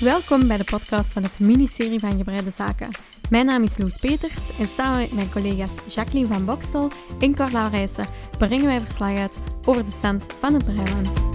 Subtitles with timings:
[0.00, 2.88] Welkom bij de podcast van het ministerie van Gebreide Zaken.
[3.30, 6.90] Mijn naam is Loes Peters en samen met mijn collega's Jacqueline van Boksel
[7.20, 8.06] en Carla Rijssen
[8.38, 11.33] brengen wij verslag uit over de stand van het Breiland.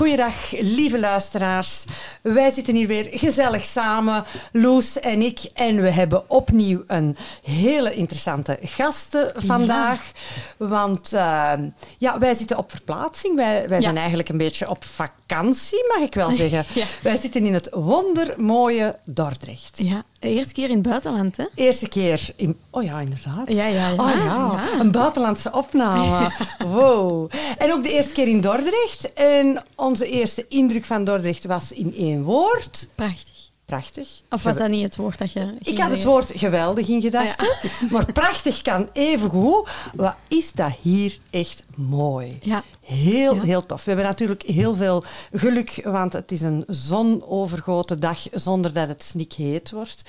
[0.00, 1.84] Goeiedag, lieve luisteraars.
[2.22, 5.38] Wij zitten hier weer gezellig samen, Loes en ik.
[5.54, 10.10] En we hebben opnieuw een hele interessante gasten vandaag.
[10.56, 11.52] Want uh,
[11.98, 13.36] ja, wij zitten op verplaatsing.
[13.36, 16.64] Wij, wij zijn eigenlijk een beetje op vakantie, mag ik wel zeggen.
[16.74, 16.84] ja.
[17.02, 19.78] Wij zitten in het wondermooie Dordrecht.
[19.82, 21.44] Ja, eerste keer in het buitenland, hè?
[21.54, 22.58] Eerste keer in...
[22.70, 23.52] Oh ja, inderdaad.
[23.52, 23.92] Ja, ja, ja.
[23.92, 26.30] Oh ja, een buitenlandse opname.
[26.66, 27.30] Wow.
[27.58, 29.12] En ook de eerste keer in Dordrecht.
[29.12, 32.88] En onze eerste indruk van Dordrecht was in één woord.
[32.94, 33.48] Prachtig.
[33.64, 34.22] Prachtig.
[34.28, 35.54] Of was dat niet het woord dat je...
[35.58, 37.46] Ik had het woord geweldig in gedachten.
[37.46, 37.70] Ja.
[37.92, 39.70] Maar prachtig kan even goed.
[39.94, 42.38] Wat is dat hier echt mooi.
[42.42, 42.62] Ja.
[42.80, 43.42] Heel, ja.
[43.42, 43.84] heel tof.
[43.84, 49.02] We hebben natuurlijk heel veel geluk, want het is een zonovergoten dag zonder dat het
[49.02, 50.02] snikheet wordt.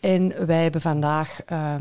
[0.00, 1.38] En wij hebben vandaag...
[1.52, 1.74] Uh,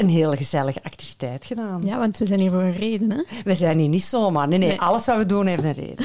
[0.00, 1.82] een hele gezellige activiteit gedaan.
[1.84, 3.22] Ja, want we zijn hier voor een reden, hè?
[3.44, 4.48] We zijn hier niet zomaar.
[4.48, 4.80] Nee, nee, nee.
[4.80, 6.04] alles wat we doen heeft een reden.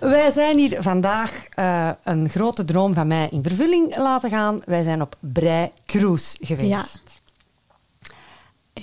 [0.00, 4.62] Wij zijn hier vandaag uh, een grote droom van mij in vervulling laten gaan.
[4.64, 6.68] Wij zijn op Brei Cruise geweest.
[6.68, 6.84] Ja.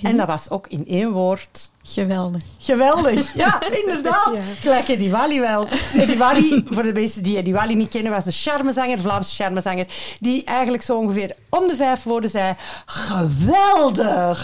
[0.02, 1.70] En dat was ook in één woord...
[1.82, 2.42] Geweldig.
[2.58, 4.30] Geweldig, ja, inderdaad.
[4.34, 4.40] ja.
[4.60, 5.68] Gelijk Eddie Wally wel.
[5.96, 9.86] Eddie Wally, voor de mensen die Eddie Wally niet kennen, was een charmezanger, Vlaamse charmezanger,
[10.20, 12.54] die eigenlijk zo ongeveer om de vijf woorden zei...
[12.86, 14.40] Geweldig!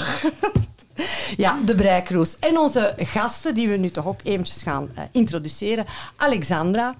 [1.36, 2.38] Ja, de Breikroes.
[2.38, 5.84] En onze gasten, die we nu toch ook eventjes gaan uh, introduceren.
[6.16, 6.94] Alexandra,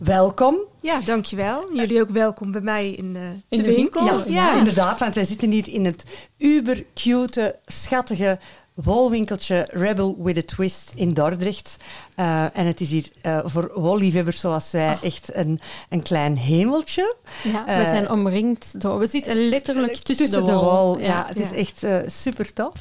[0.00, 0.56] welkom.
[0.80, 1.74] Ja, dankjewel.
[1.74, 4.04] Jullie ook welkom bij mij in, uh, in de, de winkel.
[4.04, 4.32] winkel.
[4.32, 6.04] Ja, ja, inderdaad, want wij zitten hier in het
[6.38, 8.38] uber cute, schattige
[8.74, 11.76] wolwinkeltje Rebel with a Twist in Dordrecht.
[12.20, 15.02] Uh, en het is hier uh, voor wolliefhebbers zoals wij oh.
[15.02, 17.14] echt een, een klein hemeltje.
[17.42, 18.98] Ja, we uh, zijn omringd door...
[18.98, 20.64] We zitten letterlijk tussen, tussen de, de wol.
[20.64, 20.98] wol.
[20.98, 22.72] Ja, ja, het is echt super tof.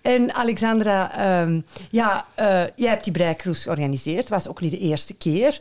[0.00, 2.26] En Alexandra, um, ja,
[2.76, 4.18] jij hebt die breikroes georganiseerd.
[4.18, 5.60] Het was ook niet de eerste keer.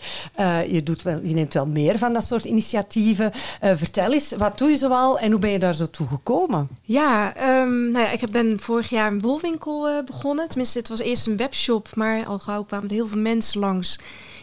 [0.67, 3.31] je, doet wel, je neemt wel meer van dat soort initiatieven.
[3.61, 6.67] vertel eens, wat doe je zoal en hoe ben je daar zo toe gekomen?
[6.81, 10.47] Ja, um, nou ja, ik ben vorig jaar een wolwinkel begonnen.
[10.47, 13.99] Tenminste, het was eerst een webshop, maar al gauw kwamen er heel veel mensen langs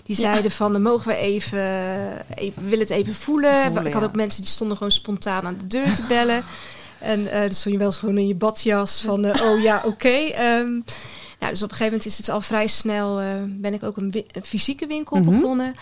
[0.08, 0.50] die zeiden ja.
[0.50, 1.60] van, dan mogen we even,
[2.34, 3.64] even, we willen het even voelen.
[3.64, 6.44] voelen ik had ook mensen die stonden gewoon spontaan aan de deur te bellen.
[7.00, 9.86] en uh, dan stond je wel gewoon in je badjas van, uh, oh ja, oké.
[9.86, 10.58] Okay.
[10.60, 10.84] Um,
[11.38, 13.96] nou, dus op een gegeven moment is het al vrij snel, uh, ben ik ook
[13.96, 15.40] een, een fysieke winkel mm -hmm.
[15.40, 15.74] begonnen.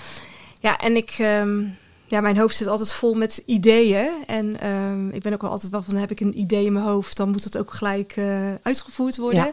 [0.60, 1.16] Ja, en ik...
[1.20, 1.76] Um,
[2.08, 4.08] ja, mijn hoofd zit altijd vol met ideeën.
[4.26, 6.84] En um, ik ben ook wel altijd wel van, heb ik een idee in mijn
[6.84, 8.14] hoofd, dan moet het ook gelijk
[8.62, 9.44] uitgevoerd worden.
[9.44, 9.52] Ja.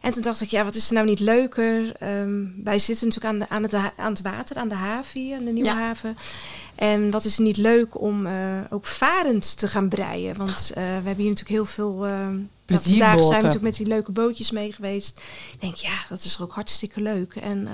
[0.00, 1.92] En toen dacht ik, ja, wat is er nou niet leuker?
[2.20, 5.38] Um, wij zitten natuurlijk aan, de, aan, het, aan het water, aan de haven hier,
[5.38, 5.76] aan de Nieuwe ja.
[5.76, 6.16] Haven.
[6.74, 10.36] En wat is er niet leuk om uh, ook varend te gaan breien?
[10.36, 12.06] Want uh, we hebben hier natuurlijk heel veel...
[12.06, 12.28] Uh,
[12.64, 13.08] Plezierboten.
[13.08, 15.20] Vandaag zijn we natuurlijk met die leuke bootjes mee geweest.
[15.52, 17.34] Ik denk, ja, dat is ook hartstikke leuk.
[17.34, 17.68] En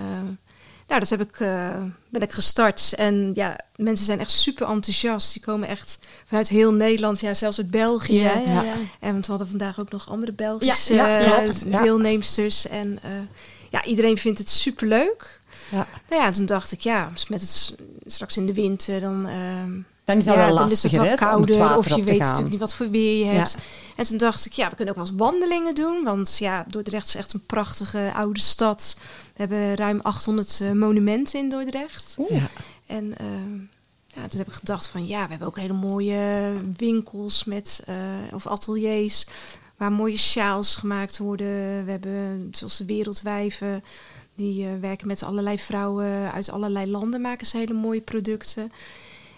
[0.89, 2.93] nou, dat heb ik, uh, ben ik gestart.
[2.97, 5.33] En ja, mensen zijn echt super enthousiast.
[5.33, 8.21] Die komen echt vanuit heel Nederland, ja, zelfs uit België.
[8.21, 8.75] Ja, ja, ja.
[9.00, 12.67] En want we hadden vandaag ook nog andere Belgische uh, deelnemsters.
[12.67, 13.11] En uh,
[13.71, 15.41] ja, iedereen vindt het super leuk.
[15.69, 15.87] Ja.
[16.09, 17.75] Nou ja, toen dacht ik, ja, met het
[18.06, 19.28] straks in de winter, dan...
[20.04, 22.19] Dan is dat ja, wel dan lastig, is het wat kouder, of je weet gaan.
[22.19, 23.53] natuurlijk niet wat voor weer je hebt.
[23.53, 23.59] Ja.
[23.97, 26.04] En toen dacht ik, ja, we kunnen ook wel eens wandelingen doen.
[26.04, 28.97] Want ja, Dordrecht is echt een prachtige oude stad.
[28.98, 32.15] We hebben ruim 800 uh, monumenten in Dordrecht.
[32.19, 32.31] Oeh.
[32.31, 32.48] Ja.
[32.87, 33.60] En uh,
[34.06, 37.94] ja, toen heb ik gedacht van, ja, we hebben ook hele mooie winkels met, uh,
[38.32, 39.26] of ateliers...
[39.76, 41.84] waar mooie sjaals gemaakt worden.
[41.84, 43.84] We hebben, zoals de Wereldwijven...
[44.36, 48.72] Die werken met allerlei vrouwen uit allerlei landen, maken ze hele mooie producten.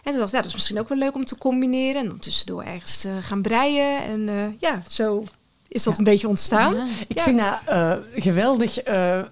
[0.07, 2.03] En toen dacht ik, ja, dat is misschien ook wel leuk om te combineren.
[2.03, 4.03] En dan tussendoor ergens uh, gaan breien.
[4.03, 5.25] En uh, ja, zo
[5.69, 5.99] is dat ja.
[5.99, 6.75] een beetje ontstaan.
[6.75, 6.87] Ja.
[7.09, 7.23] Ik ja.
[7.23, 8.79] vind dat uh, geweldig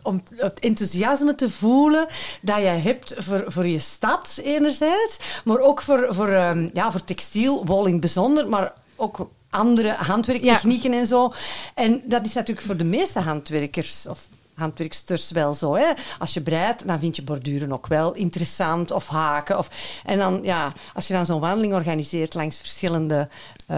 [0.02, 2.06] om het enthousiasme te voelen
[2.42, 5.18] dat jij hebt voor, voor je stad enerzijds.
[5.44, 8.48] Maar ook voor, voor, um, ja, voor textiel, wol in het bijzonder.
[8.48, 11.32] Maar ook andere handwerktechnieken en zo.
[11.74, 14.06] En dat is natuurlijk voor de meeste handwerkers...
[14.06, 15.74] of handwerksters wel zo.
[15.74, 15.92] Hè?
[16.18, 19.58] Als je breidt, dan vind je borduren ook wel interessant of haken.
[19.58, 19.70] Of,
[20.04, 23.28] en dan, ja, als je dan zo'n wandeling organiseert langs verschillende
[23.70, 23.76] uh,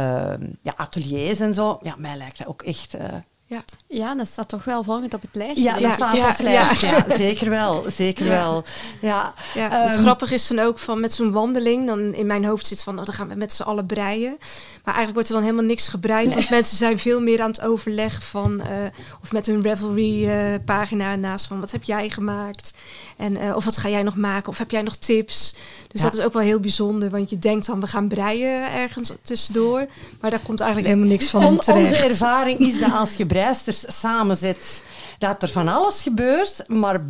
[0.62, 3.02] ja, ateliers en zo, ja, mij lijkt dat ook echt uh,
[3.49, 3.65] Ja.
[3.89, 5.63] ja, dat staat toch wel volgend op het lijstje.
[5.63, 6.87] Ja, dat staat Ja, op het lijstje.
[6.87, 7.85] Ja, zeker wel.
[7.89, 8.31] Zeker Ja.
[8.31, 8.65] wel.
[9.01, 9.35] Ja.
[9.55, 12.67] Ja, Ehm, het grappige is dan ook van met zo'n wandeling, dan in mijn hoofd
[12.67, 14.37] zit van, oh, dan gaan we met z'n allen breien.
[14.85, 17.61] Maar eigenlijk wordt er dan helemaal niks gebreid, want mensen zijn veel meer aan het
[17.61, 18.67] overleggen van, eh,
[19.23, 22.73] of met hun Revelry eh, pagina naast van, wat heb jij gemaakt?
[23.17, 24.49] En, eh, of wat ga jij nog maken?
[24.49, 25.55] Of heb jij nog tips?
[25.89, 26.09] Dus Ja.
[26.11, 29.87] dat is ook wel heel bijzonder, want je denkt dan, we gaan breien ergens tussendoor.
[30.21, 31.85] Maar daar komt eigenlijk helemaal niks van On- terecht.
[31.93, 34.83] onze ervaring is dat als je breisters samenzet,
[35.19, 37.01] dat er van alles gebeurt, maar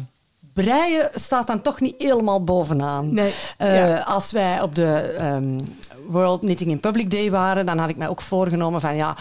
[0.65, 3.15] breien staat dan toch niet helemaal bovenaan.
[3.15, 3.33] Nee.
[3.59, 3.99] Eh, Ja.
[3.99, 5.59] Als wij op de ehm,
[6.07, 9.17] World Knitting in Public Day waren, dan had ik mij ook voorgenomen van ja,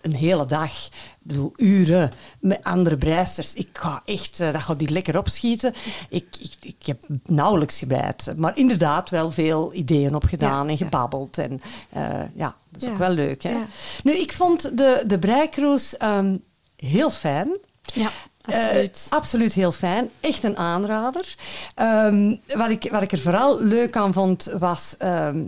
[0.00, 3.54] een hele dag, ik bedoel uren met andere breisters.
[3.54, 5.74] Ik ga echt, eh, dat gaat die lekker opschieten.
[6.08, 10.84] Ik, ik, ik heb nauwelijks gebreid, maar inderdaad wel veel ideeën opgedaan Ja, en ja.
[10.84, 11.38] gebabbeld.
[11.38, 12.02] En eh,
[12.34, 12.92] ja, dat is Ja.
[12.92, 13.42] ook wel leuk.
[13.42, 13.50] Hè?
[13.50, 13.66] Ja.
[14.04, 16.36] Nu, ik vond de, de breicruise ehm,
[16.76, 17.58] heel fijn.
[17.94, 18.10] Ja,
[18.42, 19.06] Eh, absoluut.
[19.08, 20.10] absoluut heel fijn.
[20.20, 21.34] Echt een aanrader.
[21.74, 25.44] Ehm, wat, ik, wat ik er vooral leuk aan vond, was ehm,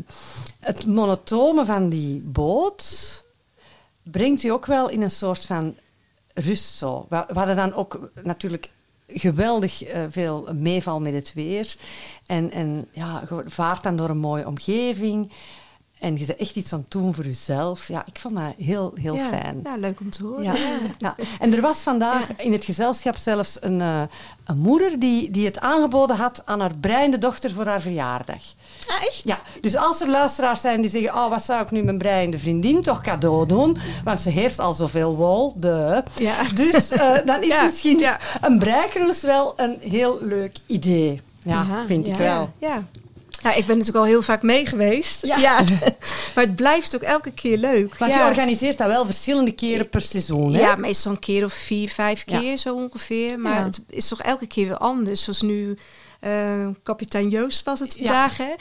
[0.61, 3.25] het monotone van die boot.
[4.03, 5.77] Brengt je ook wel in een soort van
[6.35, 7.07] rust zo.
[7.09, 8.71] We, hadden dan ook natuurlijk
[9.07, 11.77] geweldig eh, veel meeval met het weer.
[12.27, 15.33] En, en ja, vaart dan door een mooie omgeving.
[15.99, 17.89] En je bent echt iets aan het doen voor jezelf.
[17.89, 19.29] Ja, ik vond dat heel, heel ja.
[19.29, 19.61] fijn.
[19.65, 20.43] Ja, leuk om te horen.
[20.43, 20.55] Ja.
[20.99, 21.15] Ja.
[21.41, 24.03] En er was vandaag in het gezelschap zelfs een, eh,
[24.45, 28.43] een moeder die, die het aangeboden had aan haar breiende dochter voor haar verjaardag.
[28.87, 29.23] Ah, echt?
[29.25, 32.39] Ja, dus als er luisteraars zijn die zeggen, oh, wat zou ik nu mijn breiende
[32.39, 33.77] vriendin toch cadeau doen?
[34.05, 36.03] Want ze heeft al zoveel wol, de.
[36.19, 36.43] Ja.
[36.55, 38.19] Dus eh, dan is misschien ja.
[38.41, 41.21] een breikroes wel een heel leuk idee.
[41.43, 42.51] Ja, vind ik wel.
[42.59, 42.83] Ja.
[43.45, 45.27] Ja, ik ben natuurlijk al heel vaak mee geweest.
[45.27, 45.65] Ja.
[46.35, 47.99] maar het blijft ook elke keer leuk.
[47.99, 48.23] Want ja.
[48.23, 50.61] je organiseert dat wel verschillende keren per seizoen, hè?
[50.61, 52.39] Ja, meestal een keer of vier, vijf Ja.
[52.39, 53.39] keer zo ongeveer.
[53.41, 55.23] Maar het is toch elke keer weer anders.
[55.23, 55.79] Zoals nu
[56.21, 58.05] eh, kapitein Joost was het Ja.
[58.05, 58.37] vandaag.
[58.37, 58.55] Hè?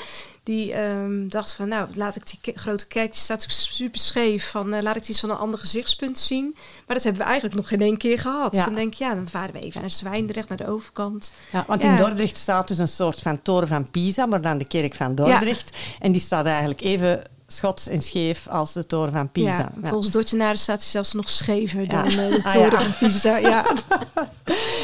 [0.44, 4.50] Die ehm, dacht van, nou, laat ik die grote kerk, die staat super scheef.
[4.50, 6.52] Van, eh, laat ik die eens van een ander gezichtspunt zien.
[6.88, 8.56] Maar dat hebben we eigenlijk nog geen één keer gehad.
[8.56, 8.66] Ja.
[8.66, 11.34] Dan denk ik, ja, dan varen we even naar Zwijndrecht, naar de overkant.
[11.52, 11.90] Ja, want Ja.
[11.90, 15.16] in Dordrecht staat dus een soort van toren van Pisa, maar dan de kerk van
[15.16, 15.78] Dordrecht.
[16.00, 17.24] En die staat eigenlijk even
[17.54, 19.48] schots en scheef als de toren van Pisa.
[19.58, 19.90] Ja, Ja.
[19.90, 23.38] volgens Dordtenaren staat hij zelfs nog schever dan eh, de Ah, toren van Pisa.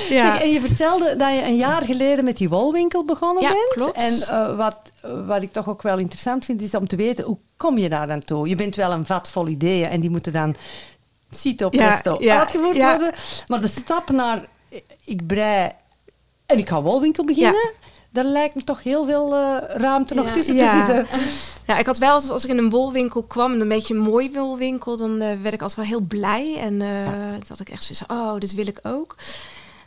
[0.10, 0.32] Ja.
[0.32, 3.68] Zeg, en je vertelde dat je een jaar geleden met die wolwinkel begonnen Ja, bent.
[3.74, 3.98] klopt.
[3.98, 4.80] En eh, wat,
[5.26, 8.08] wat ik toch ook wel interessant vind, is om te weten, hoe kom je daar
[8.08, 8.50] dan toe?
[8.50, 10.56] Je bent wel een vat vol ideeën en die moeten dan
[11.32, 13.12] cito presto uitgevoerd worden.
[13.48, 14.46] Maar de stap naar,
[15.04, 15.72] ik brei
[16.46, 17.72] en ik ga wolwinkel beginnen...
[18.10, 20.86] Daar lijkt me toch heel veel eh, ruimte nog tussen Ja.
[20.86, 21.20] te zitten.
[21.68, 24.00] Ja, ik had wel altijd, als ik in een wolwinkel kwam, en een beetje een
[24.00, 26.58] mooi wolwinkel, dan eh, werd ik altijd wel heel blij.
[26.60, 29.16] En eh dat ik echt zoiets van, oh, dit wil ik ook.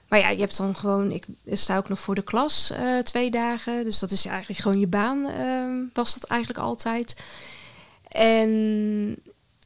[0.08, 3.30] Maar ja, je hebt dan gewoon, ik sta ook nog voor de klas eh, twee
[3.30, 3.84] dagen.
[3.84, 7.16] Dus dat is eigenlijk gewoon je baan, ehm, was dat eigenlijk altijd.
[8.08, 9.16] En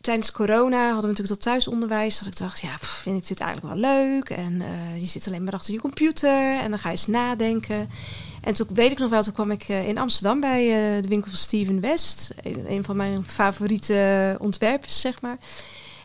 [0.01, 2.19] tijdens corona hadden we natuurlijk dat thuisonderwijs.
[2.19, 4.31] Dat ik dacht, ja, pff, vind ik dit eigenlijk wel leuk?
[4.31, 7.91] En eh, je zit alleen maar achter je computer en dan ga je eens nadenken.
[8.47, 10.63] En toen weet ik nog wel, toen kwam ik eh, in Amsterdam bij
[10.97, 12.35] eh, de winkel van Steven West.
[12.43, 15.39] Een, van mijn favoriete ontwerpers, zeg maar.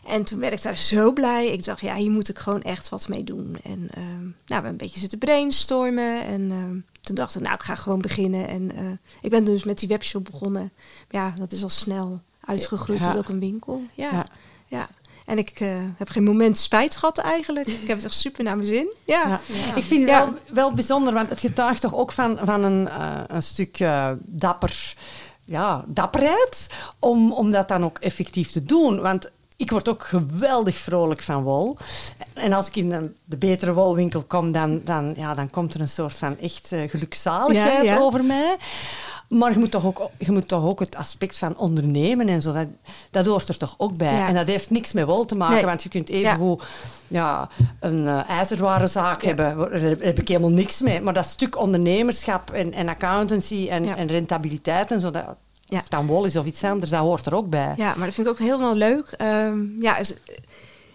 [0.06, 1.46] En toen werd ik daar zo blij.
[1.46, 3.56] Ik dacht, ja, hier moet ik gewoon echt wat mee doen.
[3.62, 6.24] En ehm, nou, we hebben een beetje zitten brainstormen.
[6.24, 8.48] En ehm, toen dacht ik, nou, ik ga gewoon beginnen.
[8.48, 8.84] En eh,
[9.20, 10.72] ik ben dus met die webshop begonnen.
[11.10, 13.10] Ja, dat is al snel uitgegroeid Ja.
[13.10, 13.82] tot ook een winkel.
[13.94, 14.26] Ja, Ja.
[14.66, 14.88] ja.
[15.32, 17.66] En ik eh, heb geen moment spijt gehad eigenlijk.
[17.66, 18.88] Ik heb het echt super naar mijn zin.
[19.04, 19.74] Ja, Ja.
[19.74, 20.24] Ik vind het Ja.
[20.24, 24.10] wel, wel bijzonder, want het getuigt toch ook van, van een, eh, een stuk eh,
[24.20, 24.94] dapper,
[25.44, 26.66] ja, dapperheid
[26.98, 29.00] om, om dat dan ook effectief te doen.
[29.00, 31.76] Want ik word ook geweldig vrolijk van wol.
[32.34, 35.80] En als ik in de, de betere wolwinkel kom, dan, dan, ja, dan komt er
[35.80, 37.98] een soort van echt gelukzaligheid Ja, ja.
[37.98, 38.56] over mij.
[39.38, 42.52] Maar je moet, toch ook, je moet toch ook het aspect van ondernemen en zo,
[42.52, 42.66] dat,
[43.10, 44.14] dat hoort er toch ook bij.
[44.14, 44.28] Ja.
[44.28, 45.64] En dat heeft niks met wol te maken, Nee.
[45.64, 46.62] want je kunt even goed
[47.08, 47.48] ja,
[47.80, 49.56] een eh, ijzerwarenzaak hebben.
[49.58, 51.00] Daar heb- ik helemaal niks mee.
[51.00, 55.24] Maar dat stuk ondernemerschap en, en accountancy en, en rentabiliteit en zo, dat,
[55.64, 55.78] Ja.
[55.78, 57.72] of dan wol is of iets anders, dat hoort er ook bij.
[57.76, 59.14] Ja, maar dat vind ik ook helemaal leuk.
[59.16, 59.96] Ehm, ja,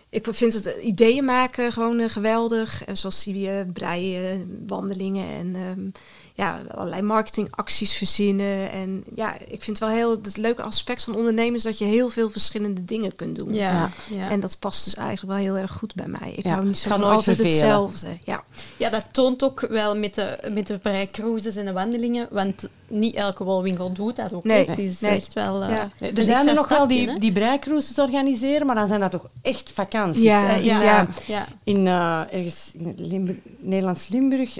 [0.10, 2.86] ik vind het ideeën maken gewoon eh, geweldig.
[2.86, 5.90] En zoals die eh, breien, wandelingen en ehm,
[6.38, 8.72] ja, allerlei marketingacties verzinnen.
[8.72, 12.10] En ja, ik vind wel heel het leuke aspect van ondernemen is dat je heel
[12.10, 13.54] veel verschillende dingen kunt doen.
[13.54, 14.30] Ja, ja.
[14.30, 16.34] En dat past dus eigenlijk wel heel erg goed bij mij.
[16.36, 18.18] Ik Ja, hou niet het zo van nooit altijd hetzelfde.
[18.24, 18.44] Ja.
[18.78, 20.80] Ja, dat toont ook wel met de, met de
[21.56, 22.28] en de wandelingen.
[22.32, 24.44] Want niet elke wolwinkel doet dat ook.
[24.44, 24.70] Nee.
[24.70, 25.12] Het is nee.
[25.16, 25.64] echt wel...
[25.64, 25.90] eh, Ja.
[26.16, 27.32] Er zijn er nog wel die, die
[28.00, 30.24] organiseren, maar dan zijn dat toch echt vakanties.
[30.24, 30.58] Ja, hè.
[30.58, 34.58] In, ja, eh, in eh, ergens in Limburg, Nederlands Limburg.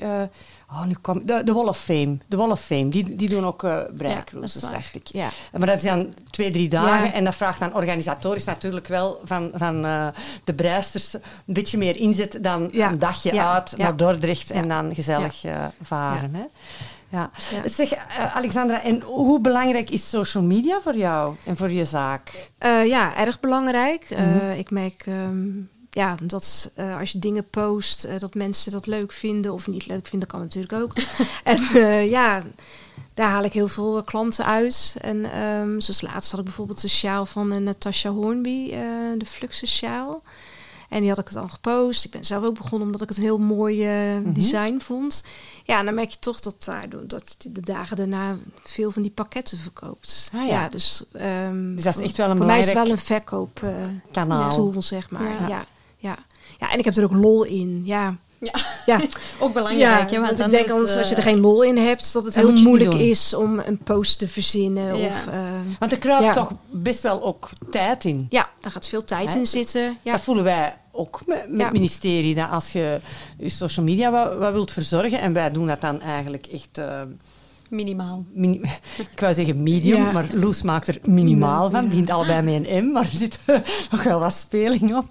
[0.70, 2.18] Oh, nu de, de Wall of Fame.
[2.28, 3.64] De Wall of Fame, die, die doen ook
[4.42, 4.72] is waar.
[4.72, 5.08] dacht ik.
[5.08, 5.30] Ja.
[5.58, 7.06] Maar dat zijn twee, drie dagen.
[7.06, 7.14] Ja.
[7.14, 10.08] En dat vraagt dan organisatorisch natuurlijk wel van, van eh,
[10.44, 15.44] de breisters een beetje meer inzet dan een dagje uit naar Dordrecht en dan gezellig
[15.44, 16.36] eh, varen.
[16.36, 16.46] Hè?
[17.10, 17.32] Ja.
[17.52, 17.70] Ja.
[17.70, 22.50] Zeg, eh, Alexandra, en hoe belangrijk is social media voor jou en voor je zaak?
[22.86, 24.10] Ja, erg belangrijk.
[24.10, 24.50] Mhm.
[24.50, 25.48] ik merk ehm,
[25.98, 29.86] ja, dat eh, als je dingen post, eh, dat mensen dat leuk vinden of niet
[29.86, 30.94] leuk vinden, kan natuurlijk ook.
[31.44, 32.44] en eh, ja,
[33.14, 34.96] daar haal ik heel veel klanten uit.
[35.02, 38.70] En ehm, zoals laatst had ik bijvoorbeeld de sjaal van Natasha Hornby,
[39.18, 40.22] de Fluxus sjaal.
[40.90, 42.06] En die had ik het al gepost.
[42.06, 44.34] Ik ben zelf ook begonnen omdat ik het een heel mooi Mhm.
[44.34, 45.24] design vond.
[45.64, 49.02] Ja, en dan merk je toch dat, daar, dat je de dagen daarna veel van
[49.02, 50.32] die pakketten verkoopt.
[50.34, 50.70] Ah, ja.
[50.70, 54.82] dus, ehm, Dus dat is echt wel een voor mij is wel een verkooptool, kanaal.
[54.82, 55.42] zeg maar.
[55.42, 55.48] Ja.
[55.48, 55.66] Ja.
[55.98, 56.18] Ja,
[56.60, 56.72] ja.
[56.72, 57.82] en ik heb er ook lol in.
[57.86, 58.54] Ja, Ja.
[58.86, 59.00] ja.
[59.40, 61.78] Ook belangrijk, ja hè, want ik denk anders, als je er eh, geen lol in
[61.78, 64.96] hebt, dat het heel het moeilijk is om een post te verzinnen.
[64.98, 65.08] Ja.
[65.08, 65.50] Of, eh,
[65.80, 66.34] Want er kruipt Ja.
[66.34, 68.26] toch best wel ook tijd in.
[68.30, 69.40] ja, daar gaat veel tijd Hè?
[69.40, 69.98] in zitten.
[70.02, 70.12] Ja.
[70.12, 71.64] Dat voelen wij ook met, met Ja.
[71.64, 72.36] het ministerie.
[72.36, 73.00] Dat als je
[73.38, 76.78] je social media wat, wat wilt verzorgen, en wij doen dat dan eigenlijk echt...
[76.78, 77.02] eh,
[77.70, 78.26] Minimaal.
[78.34, 78.62] mini-
[79.14, 80.12] ik wou zeggen medium, Ja.
[80.12, 81.82] maar Loes maakt er minimaal van.
[81.84, 81.88] Ja.
[81.90, 83.40] begint allebei met een M, maar er zit
[83.92, 85.06] nog wel wat speling op.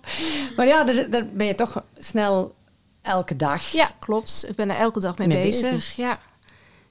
[0.57, 2.55] Maar ja, daar, daar ben je toch snel
[3.03, 3.73] elke dag.
[3.73, 4.45] ja, klopt.
[4.49, 5.71] Ik ben er elke dag mee, Mee bezig.
[5.71, 5.97] bezig.
[5.97, 6.19] Ja.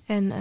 [0.05, 0.37] En eh,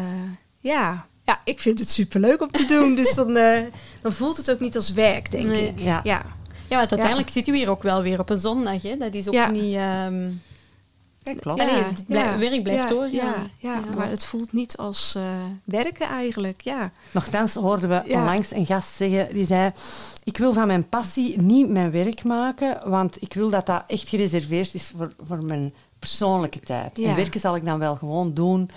[0.60, 1.06] ja.
[1.22, 2.94] ja, ik vind het superleuk om te doen.
[2.94, 3.60] dus dan, eh,
[4.00, 5.66] dan voelt het ook niet als werk, denk Nee.
[5.68, 5.78] ik.
[5.80, 6.00] Ja.
[6.04, 6.22] Ja.
[6.68, 8.82] Ja, want uiteindelijk zitten we hier ook wel weer op een zondag.
[8.82, 8.96] Hè.
[8.96, 9.50] Dat is ook Ja.
[9.50, 9.74] niet...
[9.74, 10.30] ehm,
[11.24, 11.62] Ja, klopt.
[11.62, 12.04] Het
[12.38, 13.10] werk blijft doorgaan.
[13.12, 13.94] Ja, ja, Ja.
[13.96, 15.22] maar het voelt niet als eh,
[15.64, 16.60] werken eigenlijk.
[16.60, 16.92] Ja.
[17.10, 18.18] Nochtans hoorden we Ja.
[18.18, 19.70] onlangs een gast zeggen, die zei...
[20.24, 24.08] Ik wil van mijn passie niet mijn werk maken, want ik wil dat dat echt
[24.08, 26.96] gereserveerd is voor, voor mijn persoonlijke tijd.
[26.96, 27.08] Ja.
[27.08, 28.70] En werken zal ik dan wel gewoon doen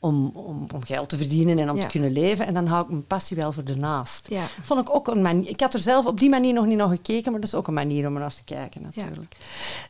[0.00, 1.82] om, om, om geld te verdienen en om Ja.
[1.82, 2.46] te kunnen leven.
[2.46, 4.26] En dan hou ik mijn passie wel voor de naast.
[4.28, 4.46] Ja.
[4.62, 5.48] Vond ik ook een manier.
[5.48, 7.66] Ik had er zelf op die manier nog niet naar gekeken, maar dat is ook
[7.66, 9.36] een manier om er naar te kijken natuurlijk.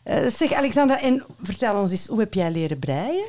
[0.03, 3.25] Eh, zeg Alexandra, en vertel ons eens, hoe heb jij leren breien?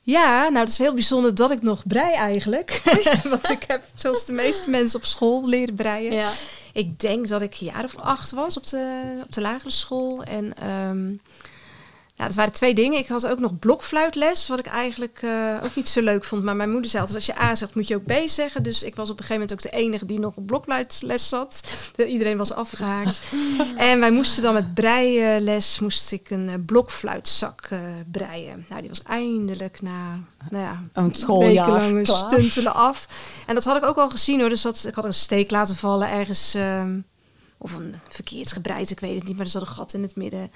[0.00, 2.82] Ja, nou het is heel bijzonder dat ik nog brei eigenlijk.
[3.30, 6.12] Want ik heb zoals de meeste mensen op school leren breien.
[6.12, 6.30] ja.
[6.72, 10.22] Ik denk dat ik een jaar of acht was op de, op de lagere school.
[10.24, 11.14] En ehm
[12.18, 12.98] nou, het waren twee dingen.
[12.98, 16.42] Ik had ook nog blokfluitles, wat ik eigenlijk eh, ook niet zo leuk vond.
[16.42, 18.62] Maar mijn moeder zei altijd, als je A zegt, moet je ook B zeggen.
[18.62, 21.60] Dus ik was op een gegeven moment ook de enige die nog op blokfluitles zat.
[21.94, 23.20] De- Iedereen was afgehaakt.
[23.76, 27.78] en wij moesten dan met breiles, moest ik een eh, blokfluitzak eh,
[28.12, 28.66] breien.
[28.68, 30.20] Nou, die was eindelijk na,
[30.50, 33.08] nou ja, Een schooljaar stuntelen af.
[33.46, 34.48] En dat had ik ook al gezien hoor.
[34.48, 36.54] Dus dat, ik had een steek laten vallen ergens.
[36.54, 36.98] ehm,
[37.58, 39.36] of een verkeerd gebreid, ik weet het niet.
[39.36, 40.50] Maar er zat een gat in het midden.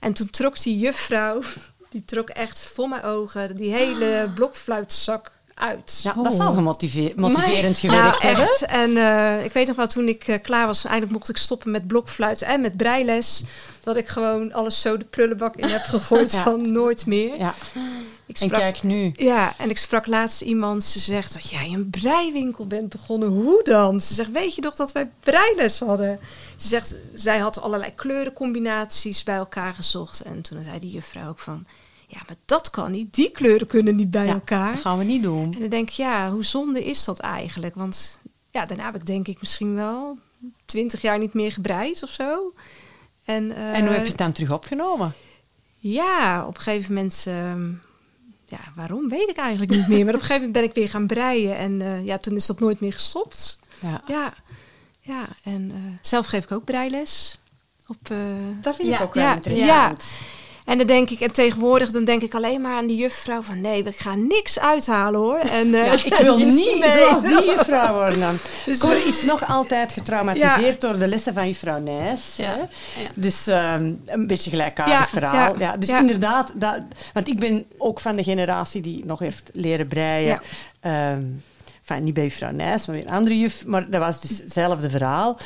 [0.00, 1.42] En toen trok die juffrouw,
[1.90, 6.00] die trok echt voor mijn ogen, die hele blokfluitzak uit.
[6.02, 8.44] Ja, dat zal gemotiveerd motiverend gewerkt hebben.
[8.44, 8.62] echt.
[8.62, 11.70] En eh, ik weet nog wel, toen ik eh, klaar was, eindelijk mocht ik stoppen
[11.70, 13.42] met blokfluit en met breiles.
[13.82, 16.42] Dat ik gewoon alles zo de prullenbak in heb gegooid Ja.
[16.42, 17.38] van nooit meer.
[17.38, 17.54] Ja.
[18.26, 19.12] Ik En kijk nu.
[19.16, 20.84] ja, en ik sprak laatst iemand.
[20.84, 23.28] Ze zegt dat jij een breiwinkel bent begonnen.
[23.28, 24.00] Hoe dan?
[24.00, 26.20] Ze zegt, weet je nog dat wij breiles hadden?
[26.56, 30.20] Ze zegt, zij had allerlei kleurencombinaties bij elkaar gezocht.
[30.20, 31.66] En toen zei die juffrouw ook van...
[32.06, 33.14] Ja, maar dat kan niet.
[33.14, 34.72] Die kleuren kunnen niet bij Ja, elkaar.
[34.72, 35.52] Dat gaan we niet doen.
[35.54, 37.74] En dan denk ik, ja, hoe zonde is dat eigenlijk?
[37.74, 38.18] Want
[38.50, 40.18] ja, daarna heb ik denk ik misschien wel
[40.64, 42.52] twintig jaar niet meer gebreid of zo.
[43.24, 45.12] En, eh, En hoe heb je het dan terug opgenomen?
[45.78, 47.24] ja, op een gegeven moment.
[47.28, 47.70] ehm,
[48.52, 50.04] ja, waarom weet ik eigenlijk niet meer.
[50.04, 51.56] Maar op een gegeven moment ben ik weer gaan breien.
[51.56, 53.58] En eh, ja, toen is dat nooit meer gestopt.
[53.80, 54.02] Ja.
[54.06, 54.34] Ja,
[55.00, 57.38] ja en eh, zelf geef ik ook breiles.
[57.86, 58.18] Op, eh,
[58.60, 60.04] Dat vind Ja, ik ook wel ja, interessant.
[60.64, 63.60] En dan denk ik, en tegenwoordig dan denk ik alleen maar aan die juffrouw van
[63.60, 65.38] nee, we gaan niks uithalen hoor.
[65.38, 66.90] En, eh, Ja, ik wil dus niet nee.
[66.90, 68.36] zoals die juffrouw worden dan.
[68.66, 72.36] Dus Cor we- is nog altijd getraumatiseerd door de lessen van juffrouw Nijs.
[72.36, 72.68] Ja.
[73.14, 75.58] Dus ehm, een beetje gelijkaardig verhaal.
[75.58, 76.80] Ja, dus inderdaad, dat,
[77.12, 80.40] want ik ben ook van de generatie die nog heeft leren breien.
[80.80, 83.66] Enfin, niet bij juffrouw Nijs, maar weer een andere juf.
[83.66, 85.38] Maar dat was dus hetzelfde verhaal.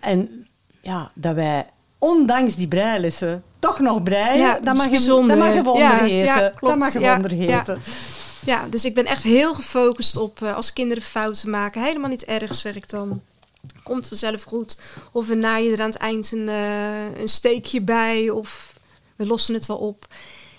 [0.00, 0.46] En
[0.80, 1.66] ja, dat wij
[1.98, 5.96] ondanks die breilessen toch nog breien, Ja, dat, mag je, dat mag je wonder Ja,
[5.96, 6.16] heten.
[6.16, 6.78] ja, dat klopt.
[6.78, 7.56] mag je Ja, wonder ja.
[7.56, 7.80] heten.
[8.46, 11.82] Ja, dus ik ben echt heel gefocust op eh, als kinderen fouten maken.
[11.82, 13.20] Helemaal niet erg, zeg ik dan.
[13.82, 14.78] Komt vanzelf goed.
[15.12, 18.30] Of we naaien er aan het eind een, eh, een steekje bij.
[18.30, 18.72] Of
[19.16, 20.06] we lossen het wel op.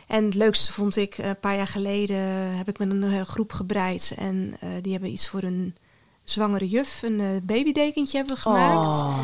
[0.07, 2.17] En het leukste vond ik, een paar jaar geleden
[2.57, 4.13] heb ik met een eh, groep gebreid.
[4.17, 5.75] En eh, die hebben iets voor een
[6.25, 8.87] zwangere juf, een uh, babydekentje hebben we gemaakt.
[9.01, 9.17] Oh.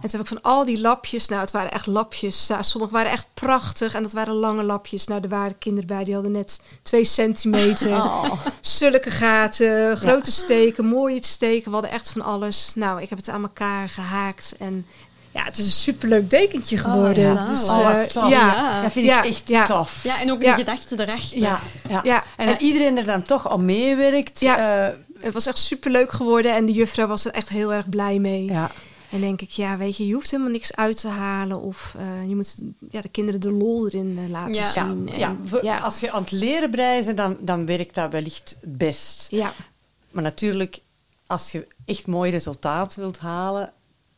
[0.00, 2.92] En toen heb ik van al die lapjes, nou het waren echt lapjes, ja, sommige
[2.92, 5.06] waren echt prachtig en dat waren lange lapjes.
[5.06, 8.32] Nou er waren kinderen bij, die hadden net twee centimeter, Oh.
[8.60, 11.64] zulke gaten, grote steken, mooie steken.
[11.64, 12.72] We hadden echt van alles.
[12.74, 14.86] Nou, ik heb het aan elkaar gehaakt en
[15.30, 17.24] ja, het is een superleuk dekentje geworden.
[17.34, 17.46] ja.
[17.46, 18.30] Dus, Oh, wat eh, tof.
[18.30, 18.82] ja, Ja.
[18.82, 19.64] Dat vind Ja, ik echt ja.
[19.64, 20.00] tof.
[20.02, 20.50] Ja, en ook Ja.
[20.50, 21.38] de gedachte erachter.
[21.38, 22.00] Ja, ja.
[22.02, 22.24] Ja.
[22.36, 24.40] En dat iedereen er dan toch al meewerkt.
[24.40, 24.86] Ja.
[24.88, 28.18] eh, het was echt superleuk geworden en de juffrouw was er echt heel erg blij
[28.18, 28.44] mee.
[28.44, 28.70] ja.
[29.10, 32.28] En denk ik, ja, weet je, je hoeft helemaal niks uit te halen of eh,
[32.28, 34.70] je moet ja, de kinderen de lol erin eh, laten Ja.
[34.70, 35.08] Zien.
[35.16, 35.28] ja.
[35.28, 35.78] En- ja.
[35.78, 39.30] Als je aan het leren breien bent, dan, dan werkt dat wellicht het best.
[39.30, 39.52] ja.
[40.10, 40.80] Maar natuurlijk,
[41.26, 43.72] als je echt mooi resultaat wilt halen,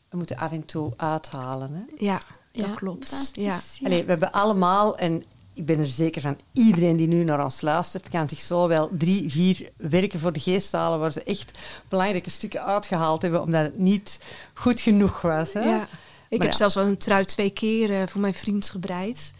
[0.09, 1.71] dan moet je af en toe uithalen.
[1.75, 2.04] Hè?
[2.04, 2.21] Ja,
[2.52, 3.11] dat Ja, klopt.
[3.11, 3.57] dat ja.
[3.57, 3.87] is- ja.
[3.87, 5.23] Allee, we hebben allemaal, en
[5.60, 8.90] ik ben er zeker van, iedereen die nu naar ons luistert, kan zich zo wel
[8.92, 13.62] drie, vier werken voor de geest halen waar ze echt belangrijke stukken uitgehaald hebben, omdat
[13.62, 14.20] het niet
[14.54, 15.52] goed genoeg was.
[15.52, 15.60] Hè?
[15.60, 15.82] Ja.
[15.82, 16.56] Ik Maar heb ja.
[16.56, 19.34] zelfs wel een trui twee keer eh, voor mijn vriend gebreid.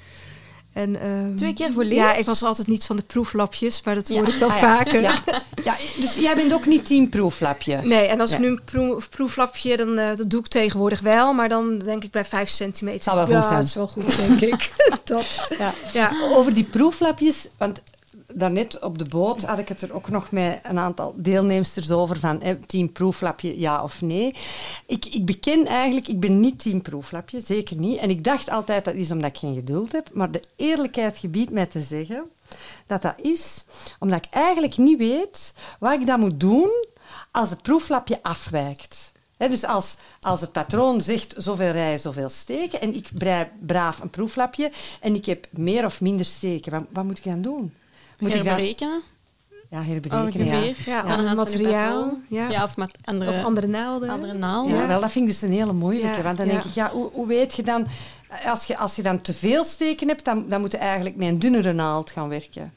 [0.73, 2.19] En, ehm, Twee keer voor Ja, leer?
[2.19, 4.15] ik was altijd niet van de proeflapjes, maar dat Ja.
[4.15, 4.77] hoor ik wel Ah, ja.
[4.77, 5.01] vaker.
[5.01, 5.15] Ja.
[5.65, 7.77] Ja, dus jij bent ook niet teamproeflapje?
[7.83, 8.37] Nee, en als Ja.
[8.37, 12.05] ik nu een proef, proeflapje, dan eh, dat doe ik tegenwoordig wel, maar dan denk
[12.05, 13.03] ik bij vijf centimeter.
[13.03, 13.55] Zal wel goed ja, zijn.
[13.59, 14.71] het is wel goed, denk ik.
[15.05, 15.45] dat.
[15.59, 15.75] Ja.
[15.93, 16.13] Ja.
[16.35, 17.83] Over die proeflapjes, want
[18.35, 22.17] daarnet op de boot had ik het er ook nog met een aantal deelnemsters over
[22.17, 24.35] van eh, team proeflapje, ja of nee.
[24.87, 27.99] Ik, ik beken eigenlijk, ik ben niet team proeflapje, zeker niet.
[27.99, 31.51] En ik dacht altijd dat is omdat ik geen geduld heb, maar de eerlijkheid gebiedt
[31.51, 32.25] mij te zeggen
[32.87, 33.65] dat dat is
[33.99, 36.87] omdat ik eigenlijk niet weet wat ik dan moet doen
[37.31, 39.13] als het proeflapje afwijkt.
[39.37, 44.01] Hè, dus als, als het patroon zegt zoveel rijen, zoveel steken en ik brei braaf
[44.01, 44.71] een proeflapje
[45.01, 47.75] en ik heb meer of minder steken, wat moet ik dan doen?
[48.21, 49.03] Moet ik dan Herberekenen?
[49.71, 50.47] ja, herberekenen?
[50.47, 50.57] Ja.
[50.59, 50.77] Ongeveer.
[50.93, 52.49] Ja, aan de hand van je materiaal, ja.
[52.49, 54.09] ja, of met andere, Of andere naalden.
[54.09, 54.75] andere naalden.
[54.75, 54.87] Ja, Ja.
[54.87, 56.17] wel, dat vind ik dus een hele moeilijke.
[56.17, 56.53] Ja, want dan ja.
[56.53, 57.87] denk ik, ja, hoe, hoe weet je dan...
[58.45, 61.29] Als je, als je dan te veel steken hebt, dan, dan moet je eigenlijk met
[61.29, 62.73] een dunnere naald gaan werken.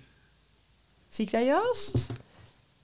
[1.09, 2.07] Zie ik dat juist?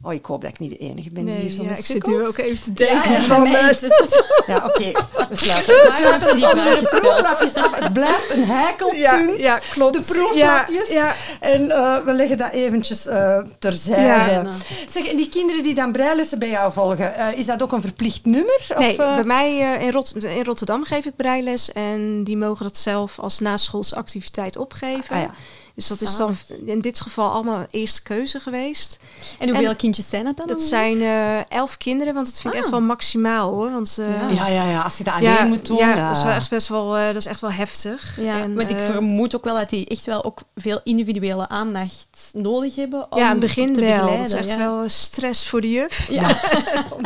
[0.04, 1.86] Oh, ik hoop dat ik niet de enige ben die Nee, hier zo ja, ik
[1.86, 3.46] zit nu ook even te denken Ja, van...
[3.46, 4.92] eh, is het- Ja, oké.
[5.30, 7.80] We sluiten, we sluiten die het vraag onder de proeflapjes af.
[7.80, 9.00] Het blijft een heikelpunt.
[9.00, 9.98] ja, ja, klopt.
[10.08, 10.90] De proeflapjes.
[10.90, 11.16] Ja, ja.
[11.40, 14.32] En eh, we leggen dat eventjes eh, terzijde.
[14.32, 14.44] Ja.
[14.90, 17.82] Zeg, en die kinderen die dan breilessen bij jou volgen, eh, is dat ook een
[17.82, 18.68] verplicht nummer?
[18.78, 22.78] Nee, of, bij mij in, Rot- in Rotterdam geef ik breiles en die mogen dat
[22.78, 25.16] zelf als naschoolse activiteit opgeven.
[25.16, 25.34] Ah, ja.
[25.80, 28.98] Dus dat is dan in dit geval allemaal eerste keuze geweest.
[29.40, 30.48] En hoeveel En- kindjes zijn het dan?
[30.48, 32.60] Dat zijn eh, elf kinderen, want dat vind ik Ah.
[32.66, 33.72] echt wel maximaal hoor.
[33.72, 34.48] Want eh, Ja.
[34.48, 34.82] Ja, ja, ja.
[34.82, 35.78] Als je dat alleen moet doen.
[35.78, 36.08] ja, ja.
[36.08, 38.18] dat is wel echt best wel, eh, dat is echt wel heftig.
[38.22, 42.08] Ja, En, want ik vermoed ook wel dat die echt wel ook veel individuele aandacht
[42.34, 43.12] nodig hebben.
[43.12, 44.18] Om ja, in het begin te wel.
[44.18, 44.58] Dat is echt ja.
[44.58, 46.08] wel stress voor de juf.
[46.12, 46.28] Ja.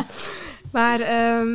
[0.72, 1.48] Maar ehm,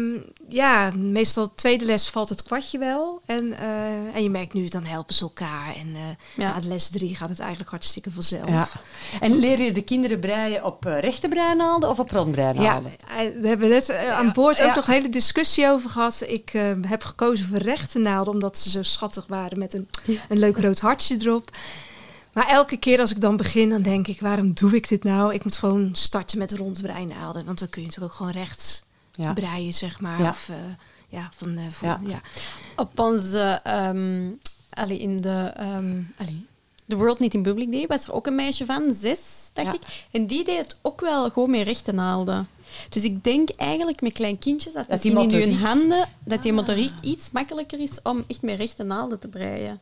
[0.49, 3.21] ja, meestal tweede les valt het kwartje wel.
[3.25, 5.75] En, eh, en je merkt nu, dan helpen ze elkaar.
[5.75, 6.01] En eh
[6.35, 6.53] Ja.
[6.53, 8.49] na de les drie gaat het eigenlijk hartstikke vanzelf.
[8.49, 8.67] Ja.
[9.19, 12.91] En leer je de kinderen breien op eh, rechte breinaalden of op Ja, rondbreinaalden?
[13.17, 14.75] eh, we hebben net eh, aan boord ook ja.
[14.75, 16.23] nog een hele discussie over gehad.
[16.27, 19.88] Ik eh, heb gekozen voor rechte naalden, omdat ze zo schattig waren met een,
[20.29, 21.51] een leuk rood hartje erop.
[22.33, 25.33] Maar elke keer als ik dan begin, dan denk ik, waarom doe ik dit nou?
[25.33, 28.83] Ik moet gewoon starten met rondbreinaalden, want dan kun je natuurlijk ook gewoon recht
[29.23, 29.34] Ja.
[29.34, 30.21] breien, zeg maar.
[30.21, 30.29] Ja.
[30.29, 30.55] Of, eh,
[31.08, 31.99] ja, van, eh, van, Ja.
[32.08, 32.21] ja.
[32.75, 34.27] Op onze, ehm
[34.69, 36.45] allee, in de, ehm allee,
[36.88, 39.19] The World Niet in Public Day was er ook een meisje van, zes,
[39.53, 39.73] dacht Ja.
[39.73, 40.05] ik.
[40.12, 42.47] En die deed het ook wel gewoon met rechte naalden.
[42.89, 46.41] Dus ik denk eigenlijk met klein kindjes dat, Dat die misschien in hun handen, dat
[46.41, 49.79] die motoriek iets makkelijker is om echt met rechte naalden te breien.